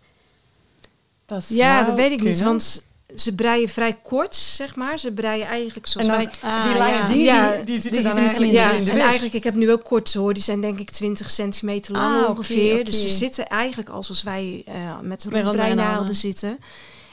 [1.26, 2.84] Dat Ja, dat weet ik niet, want
[3.16, 5.00] ze breien vrij kort, zeg maar.
[5.00, 6.30] Ze breien eigenlijk zoals wij...
[6.42, 7.06] Ah, die lange ja.
[7.08, 9.56] dingen, Ja, die, die zitten die dan eigenlijk Ja, in de en eigenlijk, ik heb
[9.56, 10.34] nu ook korte hoor.
[10.34, 12.86] Die zijn denk ik 20 centimeter lang Ah, ongeveer.
[12.86, 16.16] Dus ze zitten eigenlijk alsof wij eh, met de Met rondbreinaalden rondbreinaalden.
[16.16, 16.50] zitten.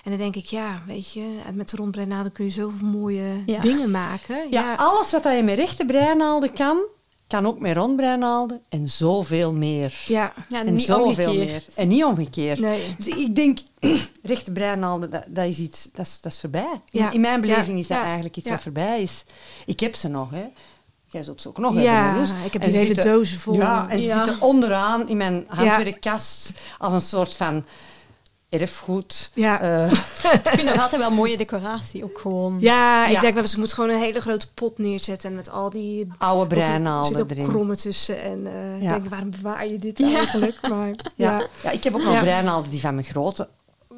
[0.04, 3.60] En dan denk ik, ja, weet je, met de rondbreinaalden kun je zoveel mooie Ja.
[3.60, 4.36] dingen maken.
[4.50, 6.76] Ja, alles wat je met rechte breinaalden kan,
[7.34, 9.94] kan ook met rondbreinaalden en zoveel meer.
[10.06, 10.32] ja.
[10.48, 11.46] Ja, en niet zoveel omgekeerd.
[11.50, 11.62] meer.
[11.74, 12.58] En niet omgekeerd.
[12.60, 12.94] Nee.
[12.96, 13.58] Dus ik denk,
[14.22, 16.72] rechte breinaalden, dat, dat is iets, dat is, dat is voorbij.
[16.90, 17.10] In, Ja.
[17.10, 17.78] in mijn beleving Ja.
[17.82, 18.04] is dat Ja.
[18.04, 18.52] eigenlijk iets Ja.
[18.52, 19.24] wat voorbij is.
[19.66, 20.44] Ik heb ze nog, hè.
[21.04, 22.30] Jij zult ze ook nog Ja, hebben, Marloes.
[22.46, 23.54] ik heb En die ze hele dozen vol.
[23.54, 24.24] Ja, en ze Ja.
[24.24, 27.64] zitten onderaan in mijn handwerkkast als een soort van
[28.48, 29.30] erfgoed.
[29.34, 29.60] Ja.
[29.60, 29.90] Eh,
[30.44, 32.56] Ik vind nog altijd wel mooie decoratie, ook gewoon.
[32.60, 33.20] Ja, ik Ja.
[33.20, 35.30] denk wel eens, ik moet gewoon een hele grote pot neerzetten.
[35.30, 36.08] En met al die...
[36.18, 37.48] oude Er breinaalden zitten ook erin.
[37.48, 38.22] krommen tussen.
[38.22, 38.94] En eh, Ja.
[38.94, 40.16] ik denk, waarom bewaar je dit Ja.
[40.16, 40.58] eigenlijk?
[40.68, 40.94] Maar, Ja.
[41.14, 41.46] ja.
[41.62, 42.20] ja, ik heb ook nog Ja.
[42.20, 43.48] breinaalden die van mijn grote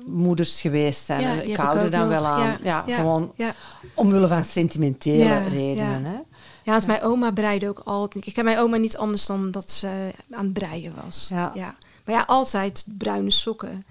[0.06, 1.20] moeders geweest zijn.
[1.20, 2.08] Ja, ik hou er dan nog.
[2.08, 2.40] wel aan.
[2.40, 3.54] Ja, Ja, ja, gewoon ja.
[3.94, 6.02] omwille van sentimentele Ja, redenen.
[6.02, 6.08] ja.
[6.08, 6.16] Hè?
[6.62, 8.26] Ja, want mijn oma breide ook altijd.
[8.26, 11.28] Ik ken mijn oma niet anders dan dat ze aan het breien was.
[11.32, 11.52] Ja.
[12.04, 13.84] Maar ja, altijd bruine sokken.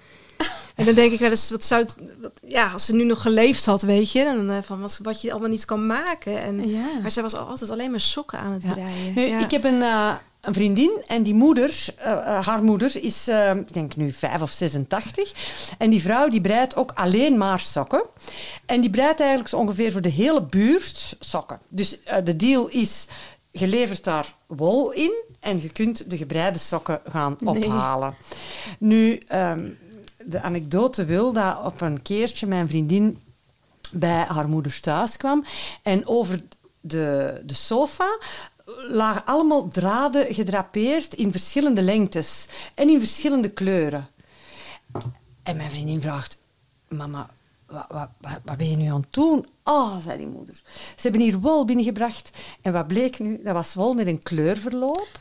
[0.76, 3.22] En dan denk ik wel eens, wat zou het, wat- ja, als ze nu nog
[3.22, 6.42] geleefd had, weet je, dan eh, van wat, wat je allemaal niet kan maken.
[6.42, 6.86] En, Ja.
[7.02, 8.72] Maar zij was altijd alleen maar sokken aan het Ja.
[8.74, 9.14] breien.
[9.16, 9.40] Nu, ja.
[9.40, 13.96] Ik heb een, eh, een vriendin en die moeder, eh, haar moeder, is ik denk
[13.96, 15.32] nu 5 of 86.
[15.78, 18.04] En die vrouw die breidt ook alleen maar sokken.
[18.66, 21.60] En die breidt eigenlijk zo ongeveer voor de hele buurt sokken.
[21.70, 23.06] Dus de deal is,
[23.52, 27.66] je levert daar wol in en je kunt de gebreide sokken gaan Nee.
[27.66, 28.16] ophalen.
[28.80, 29.68] Nu, ehm,
[30.26, 33.22] de anekdote wil dat op een keertje mijn vriendin
[33.92, 35.46] bij haar moeder thuis kwam.
[35.84, 36.44] En over
[36.82, 38.20] de, de sofa
[38.90, 44.08] lagen allemaal draden gedrapeerd in verschillende lengtes en in verschillende kleuren.
[45.44, 46.38] En mijn vriendin vraagt,
[46.88, 47.30] mama,
[47.68, 48.10] wat, wat,
[48.44, 49.46] wat, ben je nu aan het doen?
[49.64, 50.56] Oh, zei die moeder.
[50.96, 52.30] Ze hebben hier wol binnengebracht.
[52.62, 53.40] En wat bleek nu?
[53.44, 55.20] Dat was wol met een kleurverloop.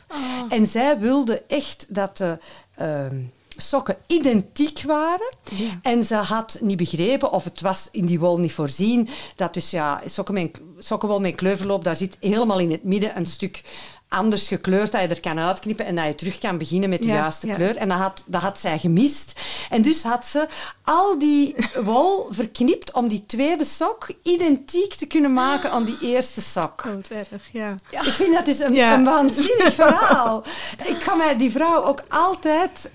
[0.49, 2.39] En zij wilde echt dat de
[2.75, 3.23] ehm,
[3.55, 5.33] sokken identiek waren.
[5.51, 5.79] Ja.
[5.81, 9.69] En ze had niet begrepen, of het was in die wol niet voorzien, dat dus
[9.69, 13.63] ja, sokken met, sokkenwol met kleurverloop, daar zit helemaal in het midden een stuk
[14.09, 17.07] anders gekleurd dat je er kan uitknippen en dat je terug kan beginnen met de
[17.07, 17.55] Ja, juiste ja.
[17.55, 17.77] kleur.
[17.77, 19.41] En dat had, dat had zij gemist.
[19.69, 20.47] En dus had ze
[20.83, 26.41] al die wol verknipt om die tweede sok identiek te kunnen maken aan die eerste
[26.41, 26.83] sok.
[26.85, 27.75] Oh, wat erg, ja.
[27.89, 30.43] Ik vind dat dus een, een waanzinnig verhaal.
[30.83, 32.91] Ik kan mij die vrouw ook altijd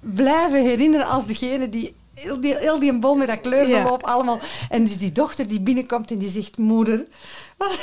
[0.00, 4.38] blijven herinneren als degene die heel die, heel die bol met dat kleurverloop allemaal...
[4.68, 6.58] En dus die dochter die binnenkomt en die zegt...
[6.58, 7.04] Moeder,
[7.58, 7.78] wat,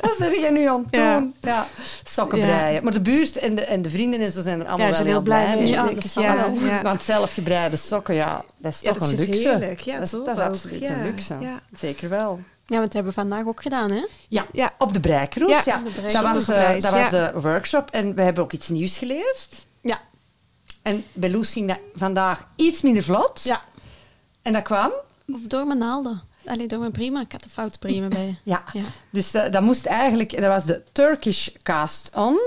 [0.00, 1.18] wat zeg je nu aan het Ja.
[1.18, 1.34] doen?
[1.40, 1.66] Ja.
[2.04, 2.46] Sokken Ja.
[2.46, 2.84] breien.
[2.84, 4.94] Maar de buurt en de, en de vrienden en zo zijn er allemaal Ja, wel
[4.94, 6.82] zijn heel blij mee, Ja, dat Ja, ja.
[6.82, 9.48] Want zelfgebreide sokken, ja, dat is Ja, toch dat een zit luxe.
[9.48, 9.80] heerlijk.
[9.80, 11.36] Ja, dat, is, dat is absoluut Ja, een luxe.
[11.40, 11.60] ja.
[11.78, 12.40] Zeker wel.
[12.66, 14.06] Ja, want dat hebben we vandaag ook gedaan, hè?
[14.28, 14.72] Ja, Ja.
[14.78, 15.64] op de breikroes.
[15.64, 17.08] Ja, Ja, Dat was, eh, dat was ja.
[17.10, 19.48] de workshop en we hebben ook iets nieuws geleerd.
[19.80, 20.00] Ja.
[20.82, 23.40] En bij Loes ging dat vandaag iets minder vlot.
[23.42, 23.62] Ja.
[24.42, 24.90] En dat kwam.
[25.32, 26.22] Of door mijn naalden.
[26.44, 27.20] Allee, door mijn prima.
[27.20, 28.38] Ik had de foute prima bij.
[28.44, 28.62] Ja.
[28.72, 28.82] Ja.
[29.10, 32.40] Dus eh, dat moest eigenlijk, dat was de Turkish cast on.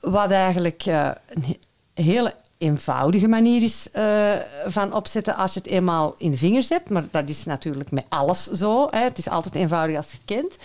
[0.00, 4.30] Wat eigenlijk eh, een he- hele eenvoudige manier is eh,
[4.66, 6.90] van opzetten als je het eenmaal in de vingers hebt.
[6.90, 8.86] Maar dat is natuurlijk met alles zo.
[8.90, 8.98] Hè.
[9.02, 10.56] Het is altijd eenvoudig als je het kent.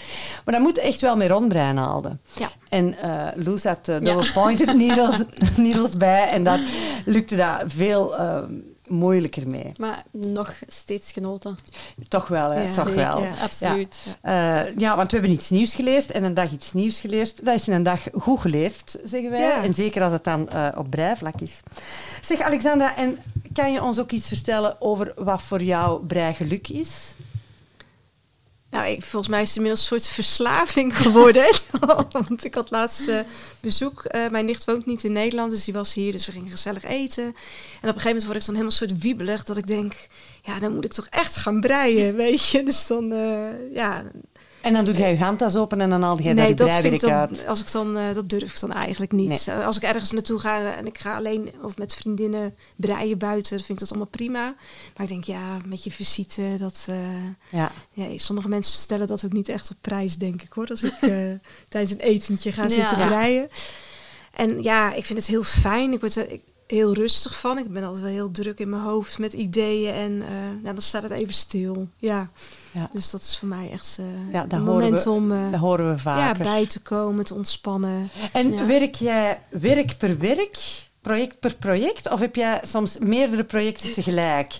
[0.45, 2.21] Maar dan moet je echt wel met rondbreinaalden.
[2.38, 2.49] Ja.
[2.69, 3.99] En eh Loes had uh, Ja.
[4.13, 5.15] double pointed needles,
[5.58, 6.29] needles bij.
[6.29, 6.60] En daar
[7.05, 8.38] lukte dat veel eh,
[8.88, 9.71] moeilijker mee.
[9.78, 11.58] Maar nog steeds genoten.
[12.08, 12.62] Toch wel, hè?
[12.62, 13.24] Ja, Toch Zeker, wel.
[13.41, 13.95] Absoluut.
[14.21, 17.45] Eh, ja, want we hebben iets nieuws geleerd en een dag iets nieuws geleerd.
[17.45, 19.41] Dat is in een dag goed geleefd, zeggen wij.
[19.41, 19.63] Ja.
[19.63, 21.60] En zeker als het dan eh, op breivlak is.
[22.21, 23.17] Zeg Alexandra, en
[23.54, 27.15] kan je ons ook iets vertellen over wat voor jou breigeluk is?
[28.75, 31.45] Nou, ik, volgens mij is het inmiddels een soort verslaving geworden.
[32.11, 33.19] Want ik had laatst eh,
[33.59, 34.03] bezoek.
[34.03, 36.11] Eh, mijn nicht woont niet in Nederland, dus die was hier.
[36.11, 37.23] Dus we gingen gezellig eten.
[37.23, 37.35] En op
[37.81, 39.43] een gegeven moment word ik dan helemaal soort wiebelig.
[39.43, 39.93] Dat ik denk,
[40.41, 42.63] ja, dan moet ik toch echt gaan breien, weet je.
[42.63, 44.03] Dus dan, eh, ja...
[44.65, 46.99] En dan doe jij je handtas open en dan haal jij nee, dat vind ik
[46.99, 49.47] dan, als ik dan, eh, dat durf ik dan eigenlijk niet.
[49.47, 53.58] Eh, Als ik ergens naartoe ga en ik ga alleen of met vriendinnen breien buiten,
[53.58, 54.41] vind ik dat allemaal prima.
[54.95, 56.86] Maar ik denk, ja, met je visite, dat...
[56.89, 56.95] eh,
[57.49, 57.71] Ja.
[57.93, 60.67] ja, sommige mensen stellen dat ook niet echt op prijs, denk ik hoor.
[60.67, 61.10] Als ik eh,
[61.69, 62.69] tijdens een etentje ga Ja.
[62.69, 63.08] zitten Ja.
[63.08, 63.47] breien.
[64.34, 65.93] En ja, ik vind het heel fijn.
[65.93, 67.58] Ik word er ik- heel rustig van.
[67.58, 69.93] Ik ben altijd wel heel druk in mijn hoofd met ideeën.
[69.93, 70.28] En eh,
[70.62, 71.88] nou, dan staat het even stil.
[71.97, 72.30] Ja.
[72.71, 72.89] Ja.
[72.93, 75.91] Dus dat is voor mij echt eh, Ja, een moment we- om eh, horen we
[75.91, 76.43] ja, vaker.
[76.43, 78.10] bij te komen, te ontspannen.
[78.34, 78.65] En Ja.
[78.65, 82.09] werk jij werk per werk, project per project?
[82.11, 84.53] Of heb jij soms meerdere projecten tegelijk?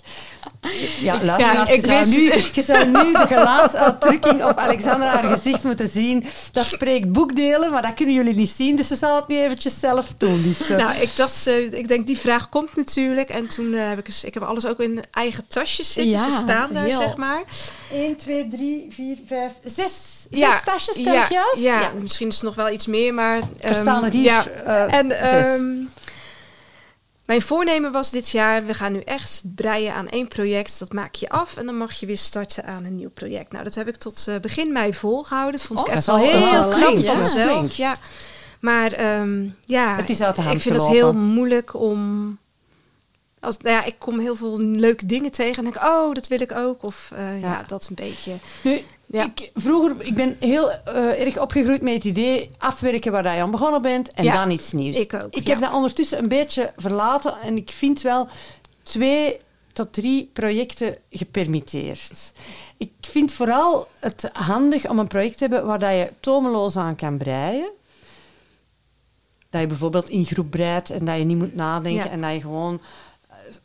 [1.00, 5.64] Ja, luisteraars, ik je, zou nu, je zou nu de gelaatsuitdrukking op Alexandra haar gezicht
[5.64, 6.24] moeten zien.
[6.52, 8.76] Dat spreekt boekdelen, maar dat kunnen jullie niet zien.
[8.76, 10.76] Dus ze zal het nu eventjes zelf toelichten.
[10.76, 13.28] Nou, ik dacht, eh, ik denk die vraag komt natuurlijk.
[13.30, 16.12] En toen eh, heb ik, eens- ik heb alles ook in eigen tasjes zitten.
[16.12, 17.00] Ja, Ze staan daar, heel.
[17.00, 17.42] zeg maar.
[17.92, 19.74] 1, 2, 3, 4, 5, 6.
[20.30, 21.56] Zes Ja, tasjes, ja, juist?
[21.62, 23.40] Ja, misschien is het nog wel iets meer, maar...
[23.60, 24.46] Er staan er ehm, hier ja.
[24.46, 25.60] eh, En zes.
[27.26, 30.78] Mijn voornemen was dit jaar, we gaan nu echt breien aan één project.
[30.78, 33.52] Dat maak je af en dan mag je weer starten aan een nieuw project.
[33.52, 35.52] Nou, dat heb ik tot eh, begin mei volgehouden.
[35.52, 37.10] Dat vond Oh, ik echt dat wel heel knap ja.
[37.10, 37.74] van mezelf.
[37.74, 37.96] Ja.
[38.60, 42.38] Maar ehm, ja, ik vind het heel moeilijk om...
[43.40, 46.40] Als, nou ja, ik kom heel veel leuke dingen tegen en denk, oh, dat wil
[46.40, 46.82] ik ook.
[46.82, 47.48] Of eh, ja.
[47.48, 47.62] Ja.
[47.66, 48.32] dat is een beetje...
[48.62, 49.24] Nu, Ja.
[49.24, 53.50] ik, vroeger, ik ben heel eh, erg opgegroeid met het idee afwerken waar je aan
[53.50, 54.96] begonnen bent en Ja, dan iets nieuws.
[54.98, 55.50] ik ook, Ik ja.
[55.50, 58.28] heb dat ondertussen een beetje verlaten en ik vind wel
[58.82, 59.40] twee
[59.72, 62.32] tot drie projecten gepermitteerd.
[62.76, 66.96] Ik vind vooral het handig om een project te hebben waar dat je tomeloos aan
[66.96, 67.70] kan breien.
[69.50, 72.40] Dat je bijvoorbeeld in groep breidt en dat je niet moet nadenken en dat je
[72.40, 72.80] gewoon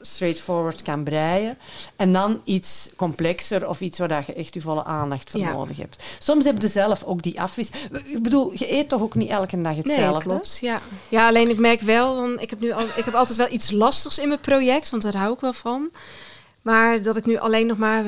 [0.02, 1.58] straightforward kan breien.
[1.96, 5.52] En dan iets complexer of iets waar dat je echt je volle aandacht voor Ja.
[5.52, 6.04] nodig hebt.
[6.20, 7.70] Soms heb je zelf ook die afwis.
[8.04, 10.30] Ik bedoel, je eet toch ook niet elke dag Nee, hetzelfde?
[10.30, 10.58] klopt.
[10.62, 10.82] Ja.
[11.10, 13.72] ja, alleen ik merk wel, dan, ik, heb nu al, ik heb altijd wel iets
[13.72, 15.90] lastigs in mijn project, want daar hou ik wel van.
[16.62, 18.04] Maar dat ik nu alleen nog maar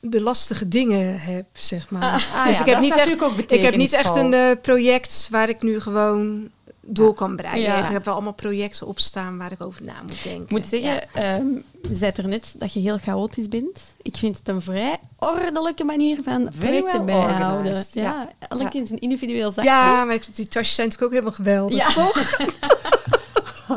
[0.00, 2.02] de lastige dingen heb, zeg maar.
[2.02, 5.48] Ah, dus ja, ik, heb niet echt, ik heb niet echt een eh, project waar
[5.48, 6.50] ik nu gewoon
[6.92, 7.60] door kan breien.
[7.60, 7.84] Ja.
[7.86, 10.42] Ik heb wel allemaal projecten opstaan waar ik over na moet denken.
[10.42, 11.46] Ik moet zeggen, ehm
[11.88, 13.94] je zei er net dat je heel chaotisch bent.
[14.02, 17.74] Ik vind het een vrij ordelijke manier van projecten bijhouden.
[17.74, 18.28] Ja, ja.
[18.48, 18.80] elk Ja.
[18.80, 19.70] in zijn individueel zakje.
[19.70, 22.02] Ja, maar die tasjes zijn natuurlijk ook helemaal geweldig, Ja.
[22.02, 22.36] toch?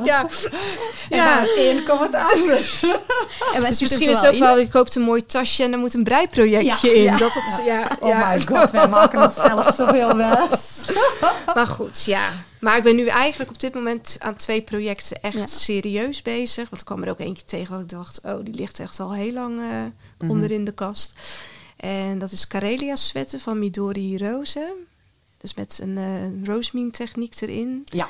[0.03, 0.27] ja.
[1.09, 1.41] En ja.
[1.41, 2.79] het een komt het ander.
[3.53, 4.39] En wat Dus er misschien is het ook in?
[4.39, 7.01] wel, je koopt een mooi tasje en er moet een breiprojectje Ja, in.
[7.03, 7.17] ja.
[7.17, 7.97] Dat het, ja.
[7.99, 8.29] Oh ja.
[8.33, 10.71] my god, wij maken onszelf zoveel wijs.
[11.55, 12.29] Maar goed, ja.
[12.59, 15.47] Maar ik ben nu eigenlijk op dit moment aan twee projecten echt Ja.
[15.47, 16.69] serieus bezig.
[16.69, 19.13] Want er kwam er ook eentje tegen dat ik dacht, oh, die ligt echt al
[19.13, 19.65] heel lang eh,
[20.19, 20.31] Mhm.
[20.31, 21.13] onder in de kast.
[21.77, 24.73] En dat is Karelia sweater van Midori Rose.
[25.37, 27.81] Dus met een eh rosemine techniek erin.
[27.85, 28.07] Ja.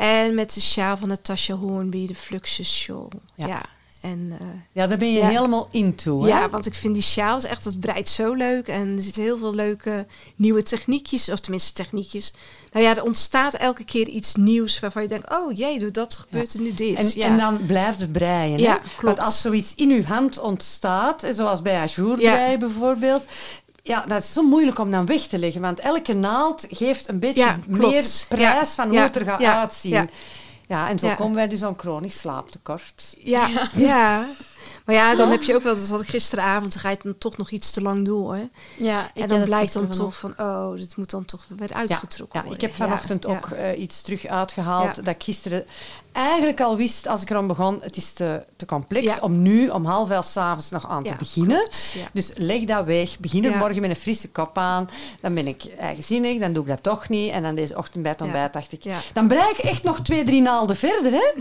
[0.00, 3.08] En met de sjaal van Natasha Hornby, de Fluxus shawl.
[3.34, 3.46] Ja.
[3.46, 3.62] Ja.
[4.00, 5.28] En eh, ja, daar ben je Ja.
[5.28, 6.22] helemaal into.
[6.22, 6.28] Hè?
[6.28, 8.68] ja, want ik vind die sjaals echt, dat breidt zo leuk.
[8.68, 12.32] En er zitten heel veel leuke nieuwe techniekjes, of tenminste techniekjes.
[12.72, 16.14] Nou ja, er ontstaat elke keer iets nieuws waarvan je denkt, oh jee, door dat
[16.16, 16.96] gebeurt er nu dit.
[16.96, 17.26] En, ja.
[17.26, 18.56] en dan blijft het breien.
[18.56, 18.62] hè?
[18.62, 19.20] Ja, Want klopt.
[19.20, 23.24] als zoiets in uw hand ontstaat, zoals bij ajourbreien bijvoorbeeld,
[23.82, 25.60] ja, dat is zo moeilijk om dan weg te leggen.
[25.60, 30.08] Want elke naald geeft een beetje Ja, meer prijs van hoe het er gaat uitzien.
[30.66, 30.88] ja.
[30.88, 33.14] En zo komen wij dus aan chronisch slaaptekort.
[33.18, 34.24] ja, ja.
[34.84, 37.04] Maar ja, dan heb je ook wel, dat had ik gisteravond, dan ga je het
[37.04, 38.38] dan toch nog iets te lang door.
[38.76, 42.38] Ja, ik en dan blijkt dan toch van, oh, dit moet dan toch weer uitgetrokken
[42.38, 42.68] Ja, ik worden.
[42.68, 45.64] heb vanochtend ook eh, iets terug uitgehaald dat ik gisteren
[46.12, 49.84] eigenlijk al wist als ik erom begon, het is te, te complex om nu om
[49.84, 51.56] half elf s'avonds nog aan te beginnen.
[51.56, 51.94] klopt.
[52.12, 53.18] Dus leg dat weg.
[53.18, 54.90] Begin er morgen met een frisse kop aan.
[55.20, 57.30] Dan ben ik eigenzinnig, dan doe ik dat toch niet.
[57.30, 60.24] En dan deze ochtend bij het ontbijt dacht ik, dan bereik ik echt nog twee,
[60.24, 61.12] drie naalden verder.
[61.12, 61.32] Hè?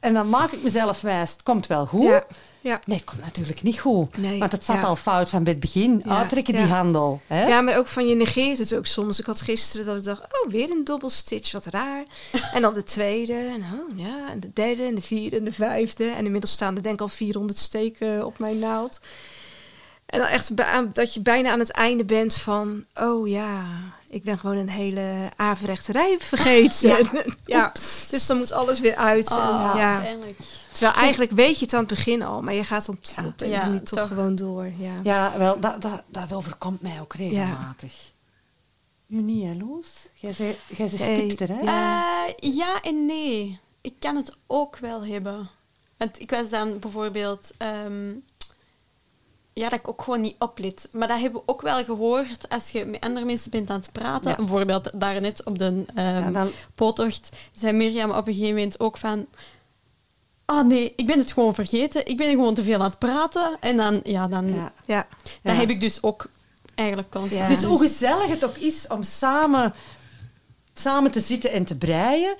[0.00, 2.22] En dan maak ik mezelf wijs, het komt wel goed.
[2.62, 2.80] Ja.
[2.86, 4.16] Nee, het komt natuurlijk niet goed.
[4.16, 4.82] Nee, want het zat ja.
[4.82, 6.02] al fout van bij het begin.
[6.04, 7.20] Ja, Uittrekken die handel.
[7.26, 7.46] Hè?
[7.46, 9.18] Ja, maar ook van je negeert het ook soms.
[9.18, 12.04] Ik had gisteren dat ik dacht, oh, weer een dobbelstitch, wat raar.
[12.54, 15.52] En dan de tweede, en oh, ja, en de derde, en de vierde, en de
[15.52, 16.04] vijfde.
[16.04, 19.00] En inmiddels staan er denk ik al 400 steken op mijn naald.
[20.06, 20.56] En dan echt
[20.94, 23.64] dat je bijna aan het einde bent van, oh ja,
[24.08, 27.08] ik ben gewoon een hele averrechterij vergeten.
[27.44, 27.72] Ja,
[28.10, 29.30] dus dan moet alles weer uit.
[29.30, 30.04] En, Oh, ja.
[30.72, 33.38] Terwijl eigenlijk weet je het aan het begin al, maar je gaat dan t- op
[33.38, 34.08] de Ja, manier toch, toch.
[34.08, 34.70] gewoon door.
[34.78, 34.94] Ja.
[35.02, 38.10] Ja, wel, dat, dat, dat overkomt mij ook regelmatig.
[39.10, 40.08] Hè, Loes?
[40.14, 41.60] Jij zei, jij zei stipter, hè?
[41.60, 42.26] ja.
[42.36, 43.58] Eh, ja en nee.
[43.80, 45.48] Ik kan het ook wel hebben.
[45.96, 47.50] Want ik was dan bijvoorbeeld...
[47.58, 48.10] ehm,
[49.54, 50.88] ja, dat ik ook gewoon niet oplet.
[50.92, 53.92] Maar dat hebben we ook wel gehoord als je met andere mensen bent aan het
[53.92, 54.30] praten.
[54.30, 54.36] Ja.
[54.36, 58.96] Bijvoorbeeld daarnet op de ehm Ja, dan- poottocht zei Mirjam op een gegeven moment ook
[58.96, 59.26] van...
[60.52, 62.06] Oh nee, ik ben het gewoon vergeten.
[62.06, 63.56] Ik ben gewoon te veel aan het praten.
[63.60, 64.54] En dan, ja, dan...
[64.54, 64.72] Ja.
[64.84, 65.06] Ja.
[65.42, 65.60] Dat Ja.
[65.60, 66.26] heb ik dus ook
[66.74, 67.40] eigenlijk constant.
[67.40, 67.48] Ja.
[67.48, 69.74] Dus hoe gezellig het ook is om samen,
[70.74, 72.34] samen te zitten en te breien,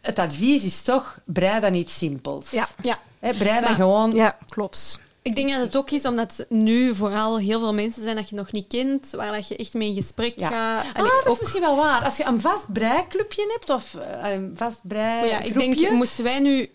[0.00, 2.50] het advies is toch, brei dan iets simpels.
[2.50, 2.68] Ja.
[2.82, 2.98] Ja.
[3.18, 4.14] Hè, brei dan Maar- gewoon...
[4.14, 5.00] ja, klopt.
[5.22, 8.36] Ik denk dat het ook is omdat nu vooral heel veel mensen zijn dat je
[8.36, 10.48] nog niet kent, waar dat je echt mee in gesprek Ja.
[10.50, 10.84] gaat.
[10.94, 12.04] Ah, dat is misschien wel waar.
[12.04, 15.80] Als je een vast breiklubje hebt, of eh, een vast maar ja, ik breigroepje...
[15.80, 16.70] denk, moesten wij nu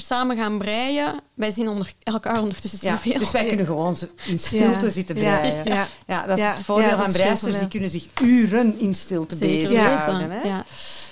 [0.00, 3.18] samen gaan breien, wij zien onder, elkaar ondertussen Ja, zoveel.
[3.18, 4.90] dus wij kunnen gewoon in stilte Ja.
[4.90, 5.64] zitten breien.
[5.64, 6.26] Ja, Ja.
[6.26, 6.50] dat is Ja.
[6.50, 7.58] het voordeel van breisters.
[7.58, 10.30] Die kunnen zich uren in stilte bezighouden.
[10.44, 10.64] Ja.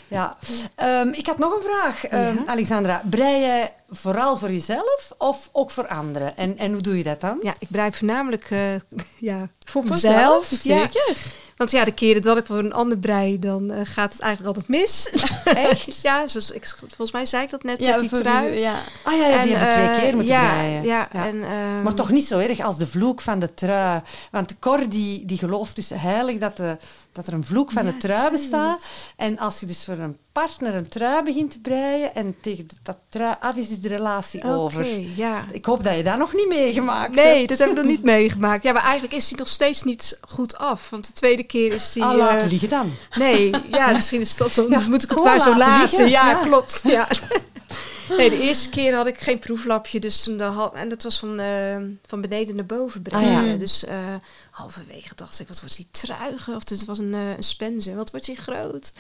[0.09, 0.37] Ja.
[0.74, 2.42] Ehm, ik had nog een vraag, ehm, Ja.
[2.46, 3.03] Alexandra.
[3.11, 6.37] Brei jij vooral voor jezelf of ook voor anderen?
[6.37, 7.38] En, en hoe doe je dat dan?
[7.42, 8.74] Ja, ik brei voornamelijk eh,
[9.18, 10.46] ja, voor Voor mezelf.
[10.46, 10.79] zelf, Ja.
[10.81, 11.16] zeker.
[11.59, 14.57] Want ja, de keren dat ik voor een ander brei, dan eh, gaat het eigenlijk
[14.57, 15.11] altijd mis.
[15.44, 16.01] Echt?
[16.09, 18.53] ja, zoals ik, volgens mij zei ik dat net Ja, met die voor trui.
[18.53, 18.81] u, ja.
[19.03, 20.85] Ah ja, ja die En, hebben twee eh, keer moeten ja, breien.
[20.85, 24.01] Ja, En, ehm, Maar toch niet zo erg als de vloek van de trui.
[24.31, 26.79] Want Cor die, die gelooft dus heilig dat, de,
[27.19, 28.87] dat er een vloek van Ja, de trui bestaat.
[29.17, 32.97] En als je dus voor een partner een trui begint te breien en tegen dat
[33.09, 34.87] trui af is, is de relatie over.
[35.17, 35.45] ja.
[35.53, 37.49] Ik hoop dat je dat nog niet meegemaakt Nee, hebt.
[37.49, 38.63] dat heb ik nog niet meegemaakt.
[38.63, 40.91] Ja, maar eigenlijk is hij nog steeds niet goed af.
[40.91, 42.03] Want de tweede keer is hij...
[42.03, 42.93] Ah, laten eh, liggen dan.
[43.19, 44.67] Nee, ja, misschien is dat zo.
[44.69, 46.09] Ja, moet ik het maar zo laten laten.
[46.09, 46.41] Ja, ja.
[46.41, 46.81] klopt.
[46.85, 47.09] Ja.
[48.16, 50.01] Nee, de eerste keer had ik geen proeflapje.
[50.01, 53.38] Dus toen had, en dat was van, eh, van beneden naar boven brengen.
[53.38, 53.57] Ah, ja.
[53.57, 54.14] Dus eh,
[54.51, 56.57] halverwege dacht ik, wat wordt die truigen?
[56.57, 58.92] Of het was een, eh een spencer, wat wordt die groot?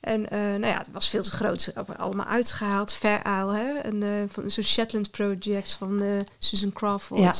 [0.00, 1.72] En nou ja, het was veel te groot.
[1.96, 2.98] Allemaal uitgehaald.
[3.02, 3.84] Isle, hè?
[3.84, 7.20] Een, van zo'n Shetland project van Susan Crawford.
[7.20, 7.34] Ja.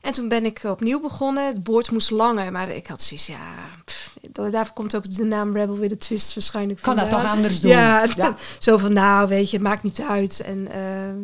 [0.00, 1.46] En toen ben ik opnieuw begonnen.
[1.46, 3.38] Het boord moest langer, maar ik had zoiets, ja...
[3.84, 7.60] pff, daarvoor komt ook de naam Rebel with a Twist waarschijnlijk Kan dat toch anders
[7.60, 7.70] doen?
[7.70, 8.36] Ja, Ja.
[8.58, 10.40] zo van, nou, weet je, het maakt niet uit.
[10.40, 10.80] En eh,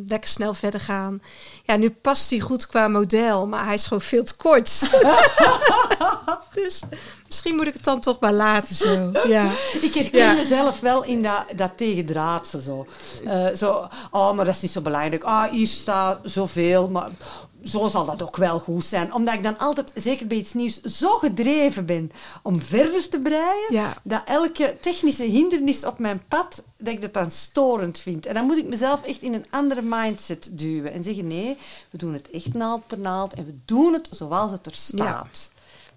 [0.09, 1.23] lekker snel verder gaan.
[1.65, 4.81] Ja, nu past hij goed qua model, maar hij is gewoon veel te kort.
[6.55, 6.83] dus
[7.27, 9.13] misschien moet ik het dan toch maar laten zo.
[9.27, 10.33] Ja, Ik herken Ja.
[10.33, 12.87] mezelf wel in dat, dat tegendraadse zo.
[13.25, 13.89] Eh, zo.
[14.11, 15.25] Oh, maar dat is niet zo belangrijk.
[15.25, 17.09] Ah, hier staat zoveel, maar
[17.67, 19.13] zo zal dat ook wel goed zijn.
[19.15, 22.11] Omdat ik dan altijd, zeker bij iets nieuws, zo gedreven ben
[22.43, 23.97] om verder te breien, Ja.
[24.05, 28.27] dat elke technische hindernis op mijn pad, dat ik dat dan storend vind.
[28.27, 31.57] En dan moet ik mezelf echt in een andere mindset duwen en zeggen, nee,
[31.91, 35.51] we doen het echt naald per naald en we doen het zoals het er staat.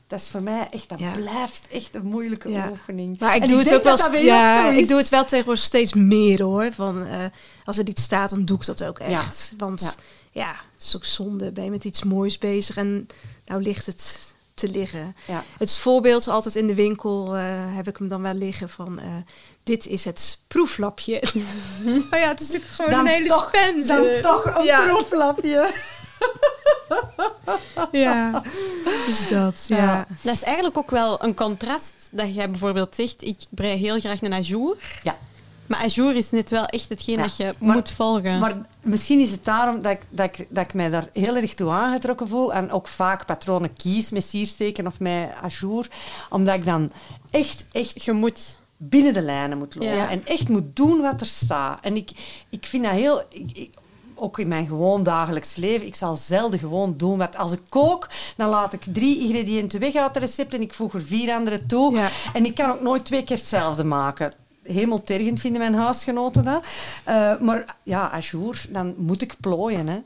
[0.10, 1.12] Dat is voor mij echt, dat Ja.
[1.12, 2.70] blijft echt een moeilijke Ja.
[2.70, 3.20] oefening.
[3.20, 3.96] maar ik En doe het ook wel.
[3.96, 6.72] dat dat bij jou ook Ja, ik doe het wel tegenwoordig steeds meer hoor.
[6.74, 7.26] Van eh,
[7.64, 9.54] als er iets staat, dan doe ik dat ook echt.
[9.58, 9.98] Want
[10.32, 10.56] Ja.
[10.74, 11.52] het is ook zonde.
[11.52, 13.08] Ben je met iets moois bezig en
[13.46, 15.16] nou ligt het te liggen.
[15.58, 17.44] Het voorbeeld altijd in de winkel eh,
[17.76, 19.00] heb ik hem dan wel liggen van.
[19.00, 19.06] eh,
[19.64, 21.24] dit is het proeflapje.
[22.10, 23.52] maar ja, het is natuurlijk gewoon Dan een hele toch-.
[23.88, 24.86] Dan toch een Ja.
[24.88, 25.70] proeflapje.
[27.92, 28.44] Ja,
[29.06, 29.66] dus dat.
[29.68, 29.78] Ja.
[29.78, 30.08] Ja.
[30.24, 34.22] Dat is eigenlijk ook wel een contrast dat jij bijvoorbeeld zegt, ik brei heel graag
[34.22, 34.76] een ajour.
[35.04, 35.18] Ja.
[35.66, 37.22] Maar ajour is net wel echt hetgeen Ja.
[37.24, 38.40] dat je Maar- moet volgen.
[38.40, 41.54] Maar misschien is het daarom dat ik, dat, ik, dat ik mij daar heel erg
[41.54, 42.54] toe aangetrokken voel.
[42.54, 45.88] En ook vaak patronen kies met siersteken of met ajour.
[46.30, 46.92] Omdat ik dan
[47.32, 48.58] echt, echt je moet.
[48.78, 49.96] binnen de lijnen moet lopen.
[49.96, 50.10] Ja.
[50.10, 51.80] En echt moet doen wat er staat.
[51.82, 52.10] En ik,
[52.50, 53.20] ik vind dat heel...
[53.30, 53.74] ik- ik-
[54.22, 57.38] ook in mijn gewoon dagelijks leven, ik zal zelden gewoon doen wat...
[57.38, 60.94] Als ik kook, dan laat ik drie ingrediënten weg uit het recept en ik voeg
[60.94, 61.96] er vier andere toe.
[61.96, 62.10] Ja.
[62.34, 64.34] En ik kan ook nooit twee keer hetzelfde maken.
[64.64, 66.64] Hemeltergend vinden mijn huisgenoten dat.
[67.04, 70.00] Eh, maar ja, ajour, dan moet ik plooien, hè.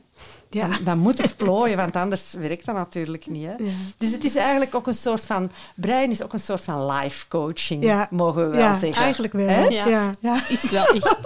[0.50, 0.66] Ja.
[0.68, 3.44] Dan, dan moet ik plooien, want anders werkt dat natuurlijk niet.
[3.44, 3.52] Hè?
[3.64, 3.70] Ja.
[3.98, 5.50] Dus het is eigenlijk ook een soort van...
[5.74, 8.06] Brein is ook een soort van life coaching, Ja.
[8.10, 9.02] mogen we wel Ja, zeggen.
[9.02, 9.48] eigenlijk wel.
[9.48, 9.64] Hè?
[9.64, 9.86] Ja.
[9.86, 10.10] Ja.
[10.20, 10.40] Ja.
[10.48, 11.16] Is wel echt.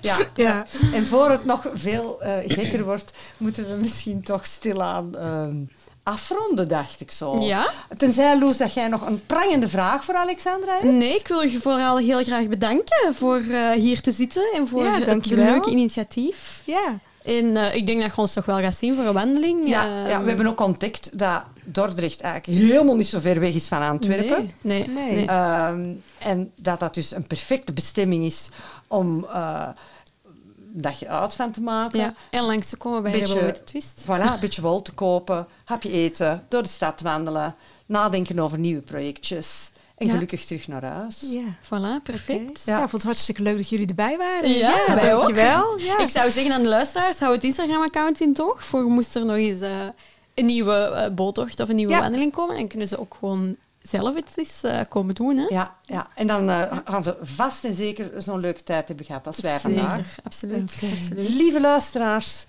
[0.00, 0.16] Ja.
[0.34, 0.66] Ja.
[0.92, 5.56] En voor het nog veel eh, gekker wordt, moeten we misschien toch stilaan ehm
[6.02, 7.36] afronden, dacht ik zo.
[7.38, 7.70] Ja?
[7.96, 10.84] Tenzij, Loes, dat jij nog een prangende vraag voor Alexandra hebt.
[10.84, 14.84] Nee, ik wil je vooral heel graag bedanken voor eh, hier te zitten en voor
[14.84, 16.62] Ja, het leuke initiatief.
[16.64, 16.98] ja.
[17.24, 19.68] En eh, ik denk dat je ons toch wel gaat zien voor een wandeling.
[19.68, 23.68] Ja, ja, we hebben ook ontdekt dat Dordrecht eigenlijk helemaal niet zo ver weg is
[23.68, 24.50] van Antwerpen.
[24.60, 25.14] Nee, nee, Nee.
[25.14, 25.26] nee.
[25.26, 28.48] Ehm, en dat dat dus een perfecte bestemming is
[28.90, 29.68] om eh
[30.74, 31.98] een dagje uit van te maken.
[31.98, 32.14] ja.
[32.30, 34.04] En langs te komen bij Beetje- met de Twist.
[34.04, 37.54] Voilà, een beetje wol te kopen, hapje eten, door de stad wandelen,
[37.86, 40.12] nadenken over nieuwe projectjes en Ja.
[40.12, 41.20] gelukkig terug naar huis.
[41.30, 41.42] Ja.
[41.64, 42.62] Voilà, perfect.
[42.64, 42.72] Ja.
[42.74, 44.50] ik vond het hartstikke leuk dat jullie erbij waren.
[44.50, 45.20] Ja, wij ook.
[45.22, 45.78] dankjewel.
[45.80, 45.98] Ja.
[45.98, 48.64] Ik zou zeggen aan de luisteraars, hou het Instagram-account in toch?
[48.64, 49.70] Voor moest er nog eens eh,
[50.34, 52.00] een nieuwe eh, boottocht of een nieuwe Ja.
[52.00, 52.56] wandeling komen.
[52.56, 53.56] En kunnen ze ook gewoon
[53.90, 55.36] zelf het eens eh, komen doen.
[55.36, 55.46] Hè?
[55.48, 56.08] Ja, ja.
[56.14, 59.60] en dan eh, gaan ze vast en zeker zo'n leuke tijd hebben gehad als wij
[59.60, 60.06] vandaag.
[60.06, 60.60] Zeker, absoluut.
[60.62, 61.28] Absoluut.
[61.28, 62.46] Lieve luisteraars,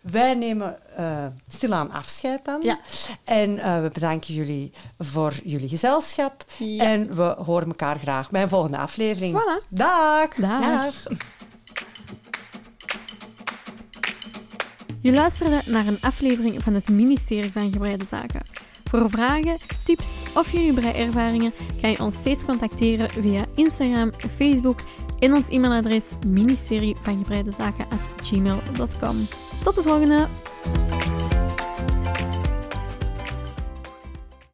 [0.00, 2.62] wij nemen eh stilaan afscheid dan.
[2.62, 2.78] Ja.
[3.24, 6.44] En eh, we bedanken jullie voor jullie gezelschap.
[6.56, 6.84] Ja.
[6.84, 9.40] En we horen elkaar graag bij een volgende aflevering.
[9.40, 9.68] Voilà.
[9.68, 10.34] Dag.
[10.34, 10.94] Dag.
[15.00, 18.42] Je luisterde naar een aflevering van het ministerie van Gebreide Zaken.
[18.90, 24.80] Voor vragen, tips of jullie breiervaringen kan je ons steeds contacteren via Instagram, Facebook
[25.18, 29.16] en ons e-mailadres ministerie van Gebreide Zaken at gmail.com.
[29.62, 30.28] Tot de volgende!